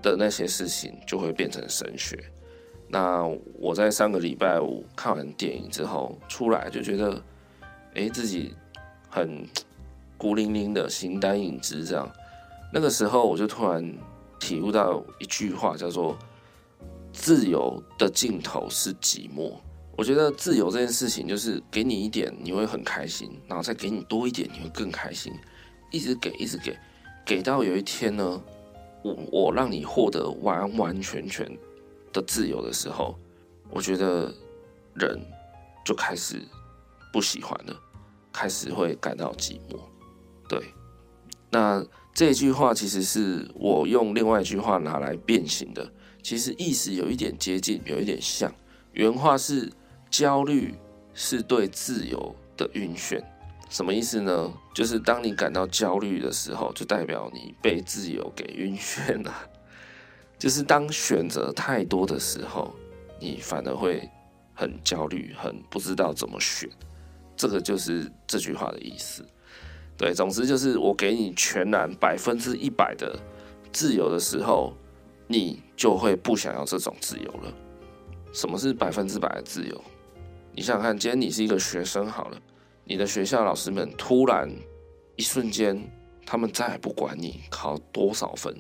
[0.02, 2.18] 的那些事情，就会变成神学。
[2.88, 3.26] 那
[3.60, 7.24] 我在上个礼拜五看完电影之后出来，就觉得，
[7.96, 8.54] 哎，自己
[9.10, 9.48] 很
[10.18, 12.10] 孤零零的形单影只这样。
[12.74, 13.98] 那个时候，我就突然
[14.40, 16.18] 体悟到一句话，叫做。
[17.14, 19.52] 自由的尽头是寂寞。
[19.98, 25.32] 我觉得自由这件事情，就是给你一点，你会很开心，然后再给你多一点，你会更开心，
[25.92, 26.76] 一直给，一直给，
[27.26, 28.42] 给到有一天呢，
[29.04, 31.46] 我我让你获得完完全全
[32.12, 33.16] 的自由的时候，
[33.70, 34.34] 我觉得
[34.96, 35.20] 人
[35.86, 36.42] 就开始
[37.14, 37.80] 不喜欢了，
[38.34, 39.80] 开始会感到寂寞。
[40.50, 40.60] 对，
[41.52, 45.92] 那这句话其实是我用另外一句话拿来变形的。
[46.24, 48.54] 其实意思有一点接近，有一点像。
[48.94, 49.72] 原话是：
[50.12, 50.76] 焦虑
[51.16, 53.24] 是对自由的晕眩。
[53.70, 54.54] 什么意思呢？
[54.76, 59.34] 就是当你感到焦虑的时候，就代表你被自由给晕眩了。
[60.38, 62.76] 就是当选择太多的时候，
[63.20, 64.08] 你反而会
[64.54, 66.70] 很焦虑，很不知道怎么选。
[67.36, 69.26] 这个就是这句话的意思。
[69.98, 73.18] 对，总之就是我给你全然百分之一百的
[73.72, 74.74] 自由的时候。
[75.28, 77.54] 你就会不想要这种自由了。
[78.34, 79.82] 什么是百分之百的自由？
[80.54, 82.38] 你想想看，今天你是一个学生好了，
[82.84, 84.50] 你的学校老师们突然
[85.16, 85.82] 一瞬间，
[86.26, 88.56] 他们再也不管你考多少分。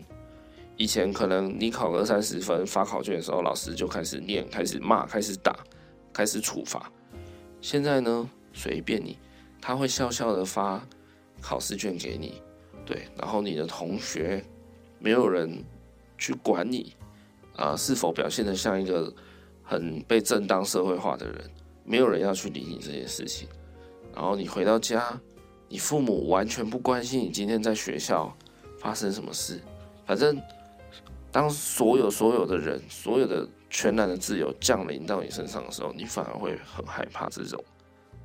[0.78, 5.56] 以前可能你考个二三十分，发考卷的时候，老师就开始念、开始骂、开始打、
[6.14, 6.92] 开始处罚。
[7.62, 9.18] 现在呢，随便你，
[9.62, 10.82] 他会笑笑的发
[11.42, 12.42] 考试卷给你，
[12.86, 14.44] 对，然后你的同学
[15.00, 15.64] 没有人。
[16.22, 16.96] 去管你
[17.56, 19.12] 啊，是否表现得像一个
[19.64, 21.50] 很被正当社会化的人？
[21.84, 23.48] 没有人要去理你这件事情。
[24.14, 25.20] 然后你回到家，
[25.68, 28.36] 你父母完全不关心你今天在学校
[28.80, 29.60] 发生什么事。
[30.06, 30.42] 反正
[31.32, 37.64] 当所有所有的人，所有的全然的自由降临到你身上的时候，你反而会很害怕这种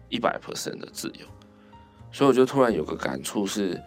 [0.09, 1.27] 一百 percent 的自由。
[2.12, 3.81] 所以我就突然有个感触是，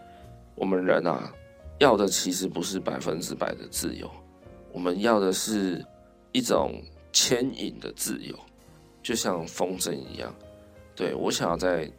[0.56, 1.34] 我们人啊。
[1.80, 4.12] 要的其实不是百分之百的自由，
[4.74, 5.82] 我们要的是
[6.34, 8.38] 一种牵引的自由，
[9.02, 10.34] 就像风筝一样。
[10.96, 11.90] 对，我想要在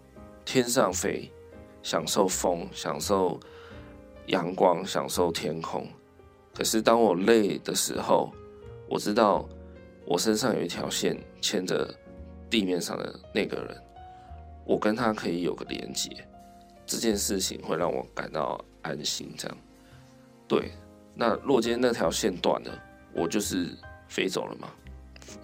[0.45, 1.31] 天上飞，
[1.83, 3.39] 享受风，享受
[4.27, 5.87] 阳光，享受天空。
[6.55, 8.33] 可是当我累的时候，
[8.89, 9.49] 我知道
[10.05, 11.89] 我身上有一条线牵着
[12.51, 13.83] 地面上的那个人，
[14.67, 16.11] 我跟他可以有个连接。
[16.85, 19.57] 这件事情会让我感到安心，这样。
[20.49, 20.73] 对，
[21.15, 22.83] 那若今天那条线断了，
[23.15, 23.69] 我就是
[24.09, 24.69] 飞走了嘛。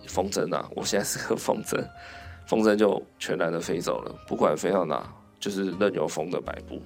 [0.09, 1.83] 风筝啊，我现在是个风筝，
[2.47, 5.07] 风筝就全然的飞走了，不管飞到哪，
[5.39, 6.81] 就是任由风的摆布。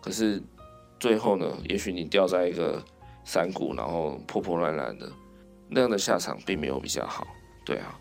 [0.00, 0.42] 可是
[0.98, 2.82] 最后呢，也许你掉在一个
[3.24, 5.10] 山谷，然后破破烂烂的，
[5.68, 7.26] 那样的下场并没有比较好。
[7.64, 7.98] 对啊，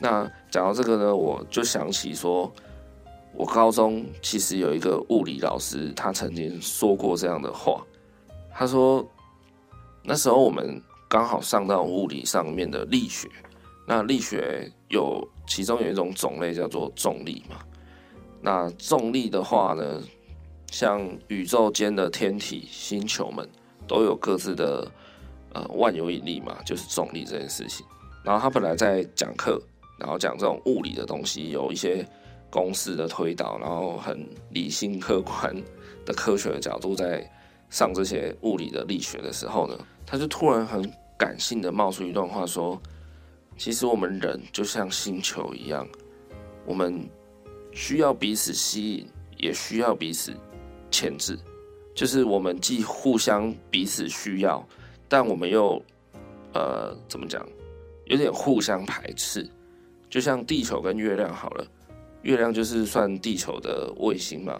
[0.00, 2.52] 那讲到这个呢，我就想起说，
[3.34, 7.82] 我高中其实有一个物理老师，他曾经说过这样的话。
[8.54, 9.02] 他说
[10.04, 13.28] ：“那时候我们刚好上到物理上面的力学，
[13.86, 17.58] 那力学有其中有一种种类叫做重力嘛。
[18.40, 20.02] 那重力的话呢，
[20.70, 23.46] 像宇宙间的天体星球们
[23.86, 24.90] 都有各自的
[25.52, 27.84] 呃万有引力嘛，就是重力这件事情。
[28.24, 29.60] 然后他本来在讲课，
[30.00, 32.08] 然后讲这种物理的东西，有一些
[32.48, 35.54] 公式的推导，然后很理性客观
[36.06, 37.22] 的科学的角度在。”
[37.72, 40.92] 上这些物理的力学的时候呢，他就突然很
[41.22, 42.82] 感性的冒出一段话说
[43.56, 45.86] ：“其实我们人就像星球一样，
[46.66, 47.08] 我们
[47.70, 49.06] 需要彼此吸引，
[49.38, 50.34] 也需要彼此
[50.90, 51.38] 牵制。
[51.94, 54.66] 就是我们既互相彼此需要，
[55.08, 55.80] 但我们又
[56.54, 57.46] 呃怎么讲，
[58.06, 59.48] 有点互相排斥。
[60.10, 61.64] 就像地球跟月亮好了，
[62.22, 64.58] 月亮就是算地球的卫星嘛，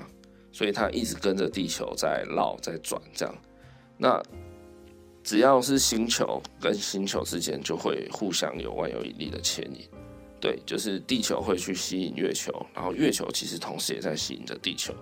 [0.52, 3.34] 所以它一直跟着地球在绕在转这样。
[3.98, 4.22] 那
[5.22, 9.88] 只要是星球跟星球之间，就会互相有万有引力的牵引。
[10.40, 14.92] 对，就是地球会去吸引月球，然后月球其实同时也在吸引着地球。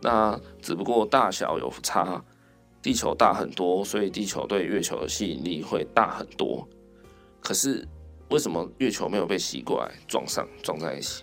[0.00, 2.20] 那只不过大小有差，
[2.82, 6.66] 地球大很多，所以地球对月球的吸引力会大很多。
[7.40, 7.86] 可是
[8.30, 11.22] 为什么月球没有被吸过来撞上撞在一起？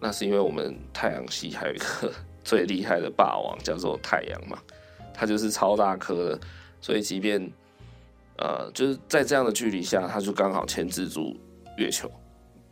[0.00, 4.58] 那是因为我们太阳系还有一个 最厉害的霸王，叫做太阳嘛，
[5.14, 6.40] 它就是超大颗的。
[6.82, 7.52] 所以，即便
[8.40, 11.36] 呃，就是在这样的距离下，它就刚好牵制住
[11.76, 12.10] 月球，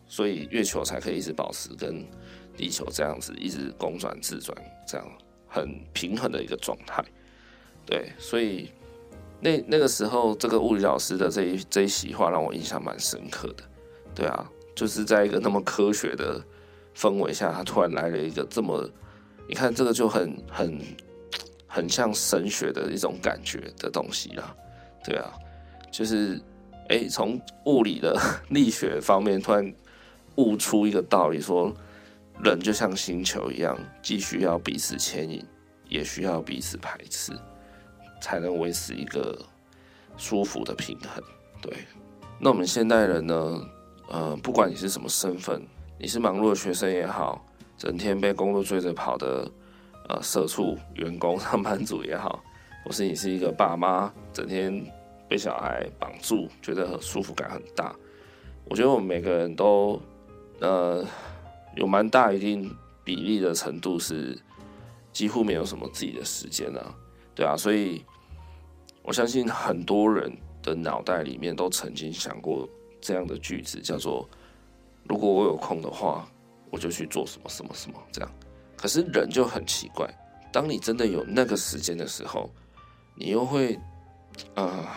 [0.06, 2.04] 所以月球才可以一直保持跟
[2.56, 5.06] 地球这样子一直公转自转，这样
[5.46, 7.04] 很平衡的一个状态。
[7.84, 8.72] 对，所以
[9.40, 13.62] 那那个时候，这个物理老师的这一这一席话让我印象蛮深刻的。
[14.14, 16.42] 对啊，就是在一个那么科学的
[16.96, 18.88] 氛围下，他突然来了一个这么，
[19.46, 20.80] 你看这个就很很。
[21.70, 24.56] 很像神学的一种感觉的东西啦，
[25.04, 25.30] 对啊，
[25.90, 26.40] 就是
[26.88, 29.74] 哎，从物理的力学方面突然
[30.36, 31.72] 悟出一个道理，说
[32.42, 35.44] 人就像星球一样，既需要彼此牵引，
[35.88, 37.32] 也需要彼此排斥，
[38.20, 39.38] 才能维持一个
[40.16, 41.22] 舒服的平衡。
[41.60, 41.72] 对，
[42.38, 43.60] 那我们现代人呢，
[44.08, 45.62] 呃，不管你是什么身份，
[45.98, 47.44] 你是忙碌的学生也好，
[47.76, 49.50] 整天被工作追着跑的。
[50.10, 52.42] 呃，社畜、员工、上班族也好，
[52.82, 54.82] 或是你是一个爸妈，整天
[55.28, 57.94] 被小孩绑住，觉得很舒服感很大。
[58.64, 60.00] 我觉得我们每个人都，
[60.60, 61.04] 呃，
[61.76, 64.38] 有蛮大一定比例的程度是
[65.12, 66.94] 几乎没有什么自己的时间啊，
[67.34, 68.04] 对啊，所以
[69.02, 70.30] 我相信很多人
[70.62, 72.68] 的脑袋里面都曾经想过
[73.00, 74.28] 这样的句子，叫做
[75.08, 76.28] “如果我有空的话，
[76.70, 78.30] 我就去做什么什么什么”这样。
[78.76, 80.06] 可是人就很奇怪，
[80.52, 82.50] 当你真的有那个时间的时候，
[83.14, 83.78] 你又会
[84.54, 84.94] 啊、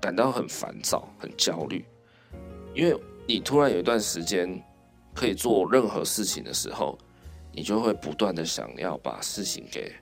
[0.00, 1.84] 感到很烦躁、很焦虑，
[2.74, 4.62] 因为你突然有一段时间
[5.14, 6.98] 可以做任何事情的时候，
[7.52, 9.92] 你就会不断的想要把事情给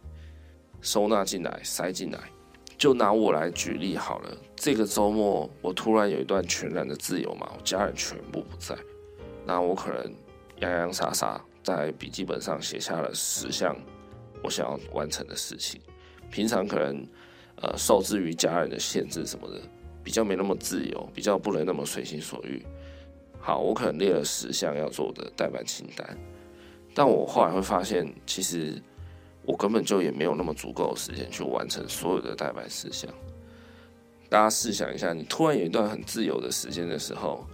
[0.80, 2.18] 收纳进来、塞进来。
[2.78, 8.76] 就拿我来举例好了，这个周末我突然有一段全然的自由嘛，我家人全部不在，
[9.46, 10.14] 那我可能
[10.60, 11.42] 洋洋洒洒。
[11.62, 13.76] 在笔记本上写下了十项
[14.40, 15.80] 我想要完成的事情。
[16.30, 17.04] 平常可能
[17.56, 19.60] 呃受制于家人的限制什么的，
[20.06, 22.64] 比较没那么自由，比较不能那么随心所欲。
[23.40, 26.16] 好，我可能列了十项要做的待办清单，
[26.94, 28.80] 但我后来会发现，其实
[29.44, 33.12] 我根本就也没有那么足够的时间去完成所有的待办事项。
[34.28, 37.44] 大家试想一下，你突然有一段很自由的时间的时候，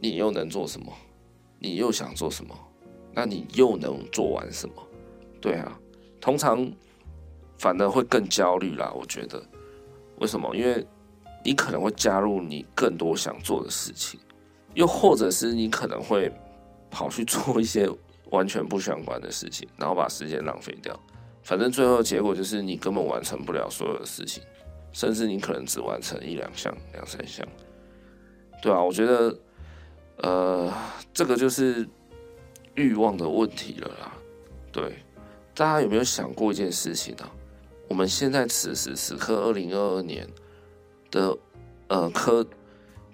[0.00, 0.92] 你又能做什么？
[1.60, 2.52] 你又想做什么？
[3.12, 4.74] 那你又能做完什么？
[5.40, 5.78] 对啊，
[6.20, 6.68] 通常
[7.56, 8.92] 反而会更焦虑啦。
[8.92, 9.40] 我觉得，
[10.18, 10.56] 为什么？
[10.56, 10.84] 因为
[11.44, 14.18] 你可能会加入你更多想做的事情，
[14.74, 16.32] 又或者是你可能会
[16.90, 17.88] 跑去做一些
[18.30, 20.98] 完全不相关的事情，然后把时间浪费掉。
[21.42, 24.42] 反正最后结果就是你根本完成不了所有的事情，
[24.92, 27.46] 甚至你可能只完成一两项、两三项。
[28.60, 29.38] 对啊，我觉得，
[30.16, 30.72] 呃，
[31.12, 31.88] 这个就是。
[32.76, 34.12] 欲望的问题了啦，
[34.72, 34.96] 对，
[35.54, 37.30] 大家有没有想过一件事情呢、
[37.88, 40.28] 我们现在此时此刻，二零二二年
[41.14, 41.38] 的
[41.86, 42.44] 呃科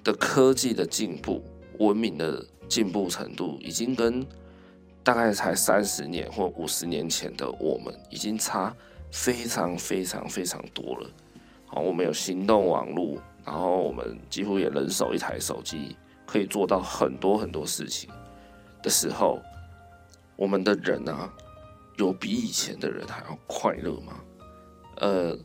[0.03, 1.45] 的科技的进步、
[1.79, 4.27] 文明的进步程度，已经跟
[5.05, 8.75] 大概才三十年或五十年前的我们，已经差
[9.13, 11.11] 非常非常非常多了。
[11.67, 15.95] 好，我们有行动网络，然后我们几乎也人手一台手机，
[16.27, 18.09] 可以做到很多很多事情
[18.83, 19.39] 的时候。
[20.37, 21.31] 我们的人啊，
[21.99, 24.21] 有比以前的人还要快乐吗？
[24.97, 25.37] 呃，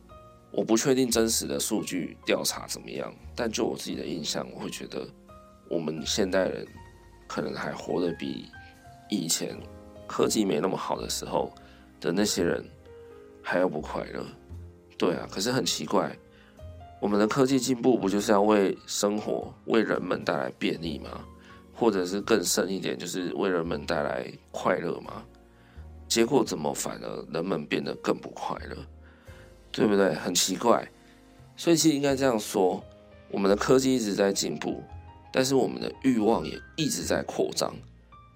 [0.55, 5.05] 我不确定真实的数据调查怎么样，但就我自己的印象，我会觉得
[5.69, 6.65] 我们现代人
[7.27, 8.45] 可能还活得比
[9.09, 9.59] 以前
[10.07, 11.53] 科技没那么好的时候
[11.99, 12.63] 的那些人
[13.43, 14.25] 还要不快乐。
[14.97, 16.09] 对啊，可是很奇怪，
[17.01, 21.19] 我们的科技进步不就是要为生活、为人们带来便利吗？
[21.73, 25.21] 或者是更深一点，就是为人们带来快乐吗？
[26.07, 28.77] 结果怎么反而人们变得更不快乐？
[29.75, 30.13] 对不对？
[30.15, 30.87] 很奇怪。
[31.57, 32.81] 所以其实应该这样说，
[33.29, 34.81] 我们的科技一直在进步，
[35.31, 37.73] 但是我们的欲望也一直在扩张。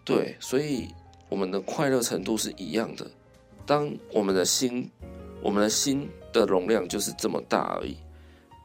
[0.04, 0.90] 对，所以
[1.30, 3.10] 我们的快乐程度是一样的。
[3.66, 4.90] 当我们的心，
[5.42, 7.98] 我们的心的容量就是这么大而已。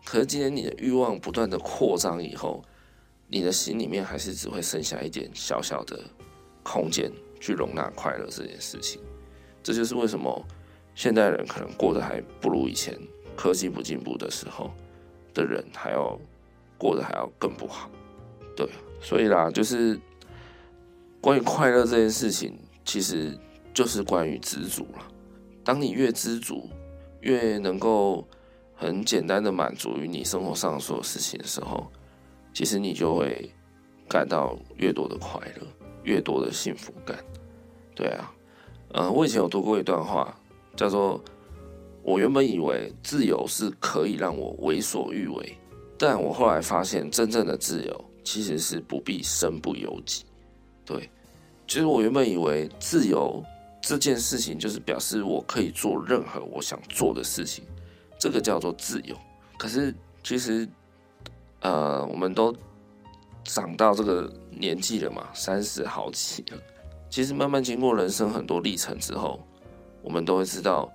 [0.04, 2.62] 可是今天你的欲望不断的扩张以后，
[3.28, 6.00] 你的心里面还是只会剩下一点小小的
[6.62, 7.10] 空间
[7.40, 9.00] 去容纳快乐这件事情。
[9.62, 10.46] 这就是为什么
[10.94, 12.98] 现代人可能过得还不如以前
[13.36, 14.70] 科技不进步的时候
[15.32, 16.18] 的人还要
[16.78, 17.90] 过得还要更不好。
[18.56, 18.68] 对，
[19.00, 19.98] 所以啦，就是
[21.20, 23.36] 关于快乐这件事情，其实
[23.72, 25.06] 就是关于知足了。
[25.64, 26.68] 当你越知足，
[27.20, 28.26] 越能够
[28.76, 31.90] 很简单的满足于你生活上所有事情的时候，
[32.52, 33.50] 其实你就会
[34.08, 35.66] 感到越多的快乐，
[36.04, 37.18] 越多的幸福感。
[37.94, 38.32] 对啊，
[38.92, 40.38] 嗯，我以前有读过一段话，
[40.76, 41.22] 叫做
[42.02, 45.58] “我原本以为自由是可以让我为所欲为，
[45.98, 50.24] 但我后来发现，真正的自由其实是不必身不由己。”
[50.84, 51.10] 对，
[51.66, 53.42] 其实我原本以为自由。
[53.86, 57.62] 这件事情就是表示我可以做任何我想做的事情，
[58.18, 59.14] 这个叫做自由。
[59.58, 60.66] 可是其实，
[61.60, 62.56] 呃，我们都
[63.44, 66.58] 长到这个年纪了嘛，三十好几了。
[67.10, 69.38] 其实慢慢经过人生很多历程之后，
[70.04, 70.88] 我们都会知道，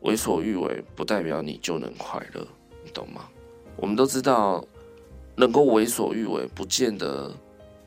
[0.00, 2.46] 为所欲为不代表你就能快乐，
[2.82, 3.28] 你懂吗？
[3.76, 4.64] 我们都知道，
[5.34, 7.30] 能够为所欲为，不见得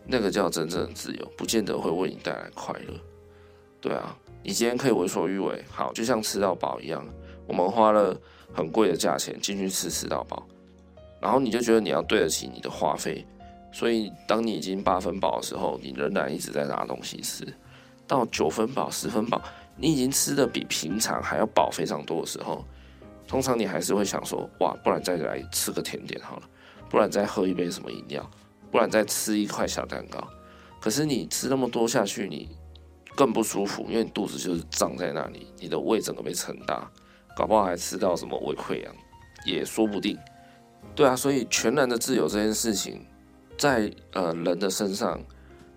[0.06, 2.94] 那个叫真正的自由，不见得会为你带来快乐。
[3.82, 4.16] 对啊。
[4.42, 7.06] 你今天可以为所欲为，好，就像吃到饱一样。
[7.46, 8.18] 我们花了
[8.54, 10.48] 很贵的价钱进去吃吃到饱，
[11.20, 13.28] 然后你就觉得你要对得起你的花费，
[13.74, 17.46] 所以当你已经八分饱的时候，你仍然一直在拿东西吃。
[18.10, 19.42] 到九分饱、十分饱，
[19.78, 22.66] 你已经吃的比平常还要饱非常多的时候，
[23.26, 26.44] 通常你还是会想说：哇，不然再来吃个甜点好了，
[26.90, 28.30] 不然再喝一杯什么饮料，
[28.70, 30.28] 不然再吃一块小蛋糕。
[30.82, 32.50] 可是你吃那么多下去，你。
[33.16, 36.90] 更不舒服，因为你肚子就是胀在那里，你的胃整个被撑大，
[37.36, 38.96] 搞不好还吃到什么胃溃疡，
[39.46, 40.18] 也说不定。
[40.96, 43.06] 对啊，所以全然的自由这件事情，
[43.58, 45.20] 在呃人的身上，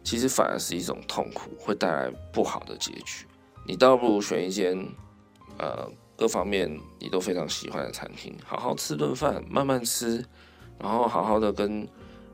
[0.03, 3.26] 其实反而是一种痛苦，会带来不好的结局。
[3.66, 4.78] 你倒不如选一间
[5.59, 10.24] 呃各方面你都非常喜欢的餐厅，好好吃顿饭，慢慢吃，
[10.78, 11.86] 然后好好的跟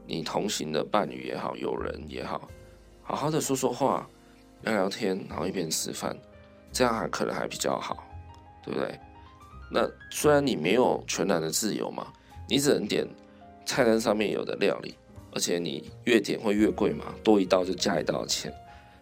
[0.06, 2.48] 你同行的伴侣也好，友人也好，
[3.02, 4.08] 好好的说说话。
[4.62, 6.18] 聊聊天，然后一边吃饭，
[6.72, 8.04] 这样还可能还比较好，
[8.64, 8.98] 对不对？
[9.70, 12.08] 那虽然你没有全然的自由嘛，
[12.48, 13.06] 你只能点
[13.64, 14.96] 菜单上面有的料理，
[15.32, 18.52] 而且你越点会越贵嘛，多一道就加一道钱。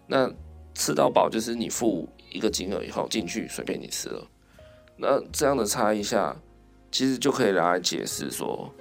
[0.07, 0.33] 那
[0.75, 4.27] 吃到饱就是你付一个金额以后进去随便你吃了。
[4.97, 6.37] 那这样的差异下，
[6.91, 8.73] 其实就可以来解释说，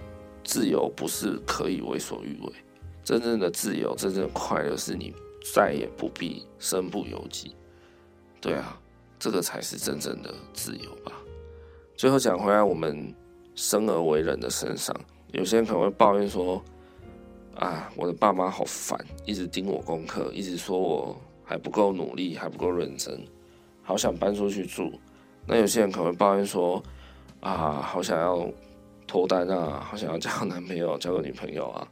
[0.44, 2.54] 自由不是可以为所欲为，
[3.04, 5.14] 真正的自由，真正的快乐是你。
[5.54, 7.56] 再也不必身不由己，
[8.42, 8.82] 对啊，
[9.20, 11.12] 这个才是真正的自由吧。
[11.96, 13.14] 最后讲回来，我们
[13.54, 15.00] 生而为人的身上，
[15.34, 16.60] 有些人可能会抱怨说
[17.56, 23.26] ：“啊，我的爸妈好烦，一直盯我功课，一直说我还不够努力，还不够认真，
[23.82, 24.92] 好想搬出去住。”
[25.48, 26.82] 那有些人可能会抱怨说
[27.40, 28.50] ：“啊，好想要
[29.08, 31.88] 脱单啊，好想要交男朋友，交个女朋友啊。”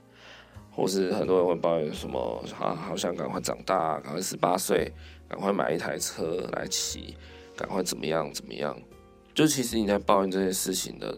[0.75, 4.91] 或是很多人会抱怨什么啊，好想赶快长大，赶快十八岁，
[5.29, 7.15] 赶快买一台车来骑，
[7.55, 8.75] 赶快怎么样怎么样？
[9.35, 11.15] 就其实你在抱怨这些事情的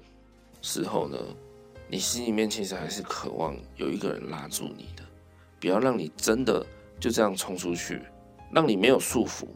[0.62, 1.18] 时候呢，
[1.96, 5.04] 你心里面其实还是渴望有一个人拉住你的，
[5.62, 6.66] 不要让你真的
[7.00, 8.02] 就这样冲出去，
[8.52, 9.48] 让你没有束缚。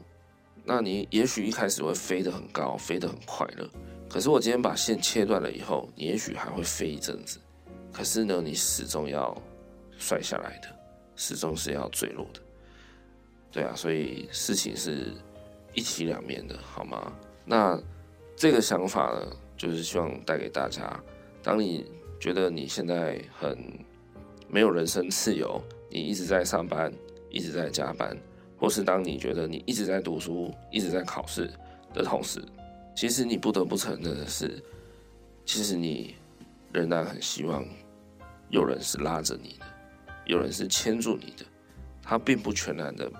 [0.64, 3.70] 那你也许一开始会飞得很高，飞得很快乐。
[4.10, 7.42] 可是我今天把线切断了以后，你也许还会飞一阵子。
[7.92, 9.38] 可是呢，你始终要。
[9.98, 10.70] 摔下来的，
[11.18, 12.40] 始终是要坠落的，
[13.52, 15.12] 对啊，所以事情是
[15.74, 17.12] 一体两面的，好吗？
[17.44, 17.78] 那
[18.38, 20.98] 这个想法呢，就是希望带给大家：
[21.44, 21.86] 当你
[22.20, 23.58] 觉得你现在很
[24.48, 26.92] 没有人生自由， 你一直在上班，
[27.30, 28.18] 一直在加班，
[28.58, 31.50] 或是当你觉得你一直在读书，一直在考试
[31.94, 32.44] 的同时，
[32.96, 34.62] 其实你不得不承认的是，
[35.46, 36.16] 其实你
[36.74, 37.66] 仍然很希望
[38.50, 39.66] 有人是拉着你的。
[40.26, 41.46] 有人是牵住你的，
[42.04, 43.12] 他并不全然的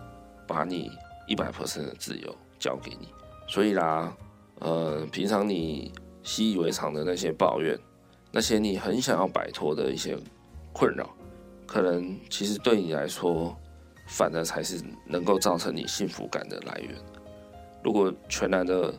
[0.46, 0.92] 把你
[1.28, 3.08] 一百 percent 的自由交给你，
[3.48, 4.16] 所以啦，
[4.60, 5.92] 呃，平常你
[6.22, 7.76] 习以为常的那些抱怨，
[8.32, 10.18] 那些你很想要摆脱的一些
[10.72, 11.10] 困扰，
[11.66, 13.56] 可能其实对你来说，
[14.08, 16.96] 反而才是能够造成你幸福感的来源。
[17.84, 18.94] 如果全然的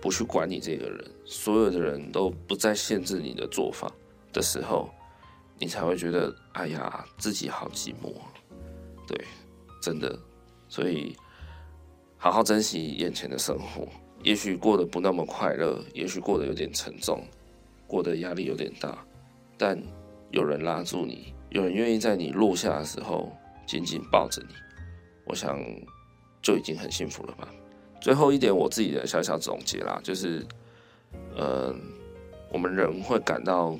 [0.00, 3.90] 不去管你这个人，所有的人都不再限制你的做法
[4.32, 4.90] 的时候，
[5.58, 8.12] 你才会觉得，哎呀，自己好寂寞。
[9.06, 9.24] 对，
[9.80, 10.18] 真的，
[10.68, 11.16] 所以
[12.16, 13.86] 好好珍惜眼前的生活。
[14.22, 17.22] 也许过得不那么快乐，也许过得有点沉重，
[17.86, 19.04] 过得压力有点大，
[19.56, 19.80] 但
[20.30, 23.32] 有人拉住你，有人愿意在你落下的时候
[23.66, 24.54] 紧紧抱着你，
[25.24, 25.58] 我想
[26.42, 27.48] 就已经很幸福了吧。
[28.00, 30.44] 最后一点，我自己的小小总结啦，就是，
[31.36, 31.74] 呃，
[32.52, 33.78] 我们人会感到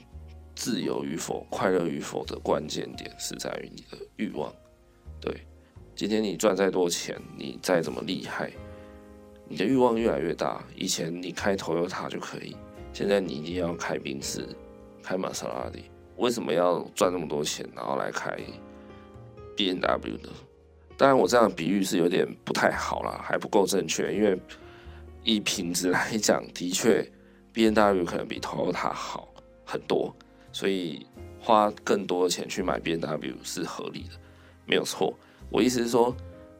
[0.54, 4.50] 自由与否、快乐与否的关键点是在于你的欲望。
[5.20, 5.46] 对，
[5.94, 8.50] 今天你赚再多钱，你再怎么厉害。
[9.46, 12.56] 你的欲望越来越大，以前你开头有他就可以，
[12.94, 14.48] 现在你一定要开宾士、
[15.02, 15.90] 开玛莎拉蒂。
[16.16, 18.38] 为什么要赚那么多钱，然后来开
[19.56, 20.28] B N W 呢？
[20.96, 24.14] 当然，我这样比喻是有点不太好啦，还不够正确。
[24.14, 24.40] 因为
[25.24, 27.04] 以品质来讲，的确
[27.52, 29.28] B N W 可能比 Toyota 好
[29.64, 30.14] 很多，
[30.52, 31.04] 所以
[31.40, 34.10] 花更多的钱去买 B N W 是合理的，
[34.66, 35.12] 没有错。
[35.50, 36.14] 我意思是说，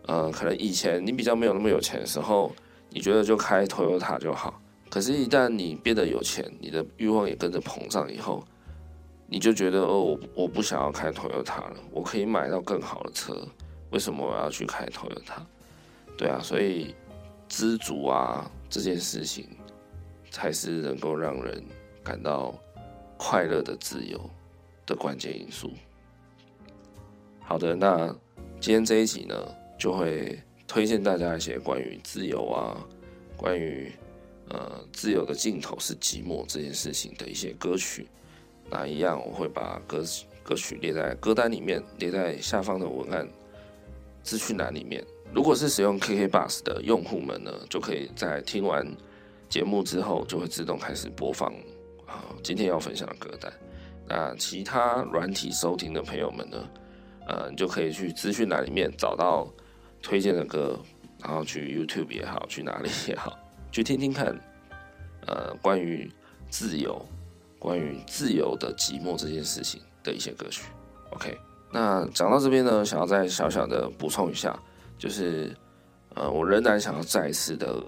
[0.08, 2.52] 呃，可能以前你比较没有那么有钱的时候。
[2.90, 4.62] 你觉得就开 Toyota 就好，
[4.94, 8.44] 可是，一旦你变得有钱，你的欲望也跟着膨胀以后，
[9.26, 13.44] 你就觉得哦，我我不想要开 Toyota 了，我可以买到更好的车，
[13.90, 15.42] 为什么我要去开 Toyota？
[16.16, 16.94] 对啊，所以
[17.48, 19.48] 知足啊这件事情，
[20.30, 21.60] 才是能够让人
[22.04, 22.54] 感到
[23.16, 24.30] 快乐的自由
[24.86, 25.72] 的关键因素。
[27.40, 28.14] 好的，那
[28.60, 29.34] 今天这一集呢，
[29.76, 30.38] 就会。
[30.66, 32.74] 推荐大家一些关于自由啊，
[33.36, 33.92] 关于
[34.54, 38.06] 呃自由的尽头是寂寞这件事情的一些歌曲。
[38.70, 40.04] 那一样我会把歌
[40.42, 43.28] 歌曲列在歌单里面，列在下方的文案
[44.22, 45.04] 资讯栏里面。
[45.32, 48.86] 如果是使用 KK Bus 的用户们呢，就可以在听完
[49.48, 51.52] 节目之后，就会自动开始播放
[52.06, 53.52] 啊今天要分享的歌单。
[54.06, 56.70] 那其他软体收听的朋友们呢，
[57.26, 59.52] 呃，你就可以去资讯栏里面找到。
[60.06, 60.78] 推荐的歌，
[61.22, 63.38] 然后去 YouTube 也好，去哪里也好，
[63.74, 64.26] 去听听看，
[65.26, 66.08] 呃，关于
[66.48, 67.04] 自由、
[67.58, 70.62] 关于自由的寂寞这件事情的一些歌曲。
[71.10, 71.36] OK，
[71.72, 74.56] 那讲到这边呢，想要再小小的补充一下，
[74.96, 75.52] 就是，
[76.14, 77.82] 呃，我仍然想要再一次的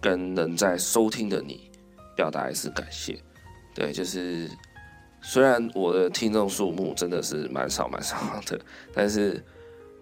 [0.00, 1.70] 跟能在收听的你
[2.16, 3.22] 表达一次感谢。
[3.72, 4.50] 对，就是
[5.22, 8.16] 虽然我的听众数目真的是蛮少蛮少
[8.46, 8.60] 的，
[8.92, 9.40] 但是，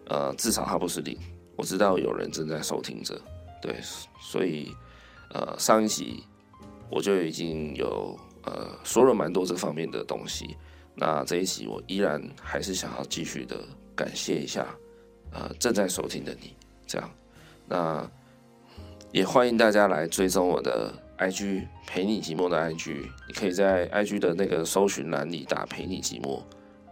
[0.07, 1.19] 呃，至少它不是零。
[1.55, 3.21] 我知道有人正在收听着，
[3.61, 3.77] 对，
[4.21, 4.73] 所以，
[5.31, 6.25] 呃，上一集
[6.91, 10.57] 我就已经有呃说了蛮多这方面的东西。
[10.95, 13.57] 那这一集我依然还是想要继续的
[13.95, 14.67] 感谢一下，
[15.31, 16.57] 呃，正在收听的你，
[16.87, 17.11] 这样。
[17.67, 18.11] 那
[19.13, 26.43] 也欢迎大家来追踪我的 IG 陪你寂寞的 IG，你可以在 IG 的那个搜寻栏里打陪你寂寞，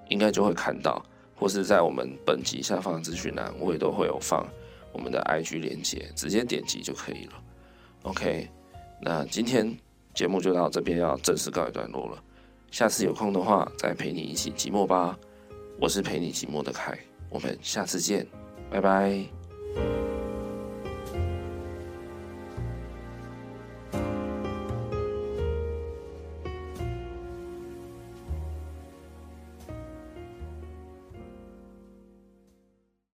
[0.08, 1.04] 应该就会看到。
[1.38, 4.48] 或是在我们本集下方的资讯栏，我也都会有放
[4.90, 7.32] 我们的 IG 链接，直接点击就可以了。
[8.06, 8.48] OK，
[9.02, 9.76] 那今天
[10.14, 12.22] 节目就到这边，要正式告一段落了。
[12.70, 15.18] 下次有空的话，再陪你一起寂寞吧。
[15.80, 16.96] 我是陪你寂寞的凯，
[17.28, 18.24] 我们下次见，
[18.70, 19.24] 拜拜。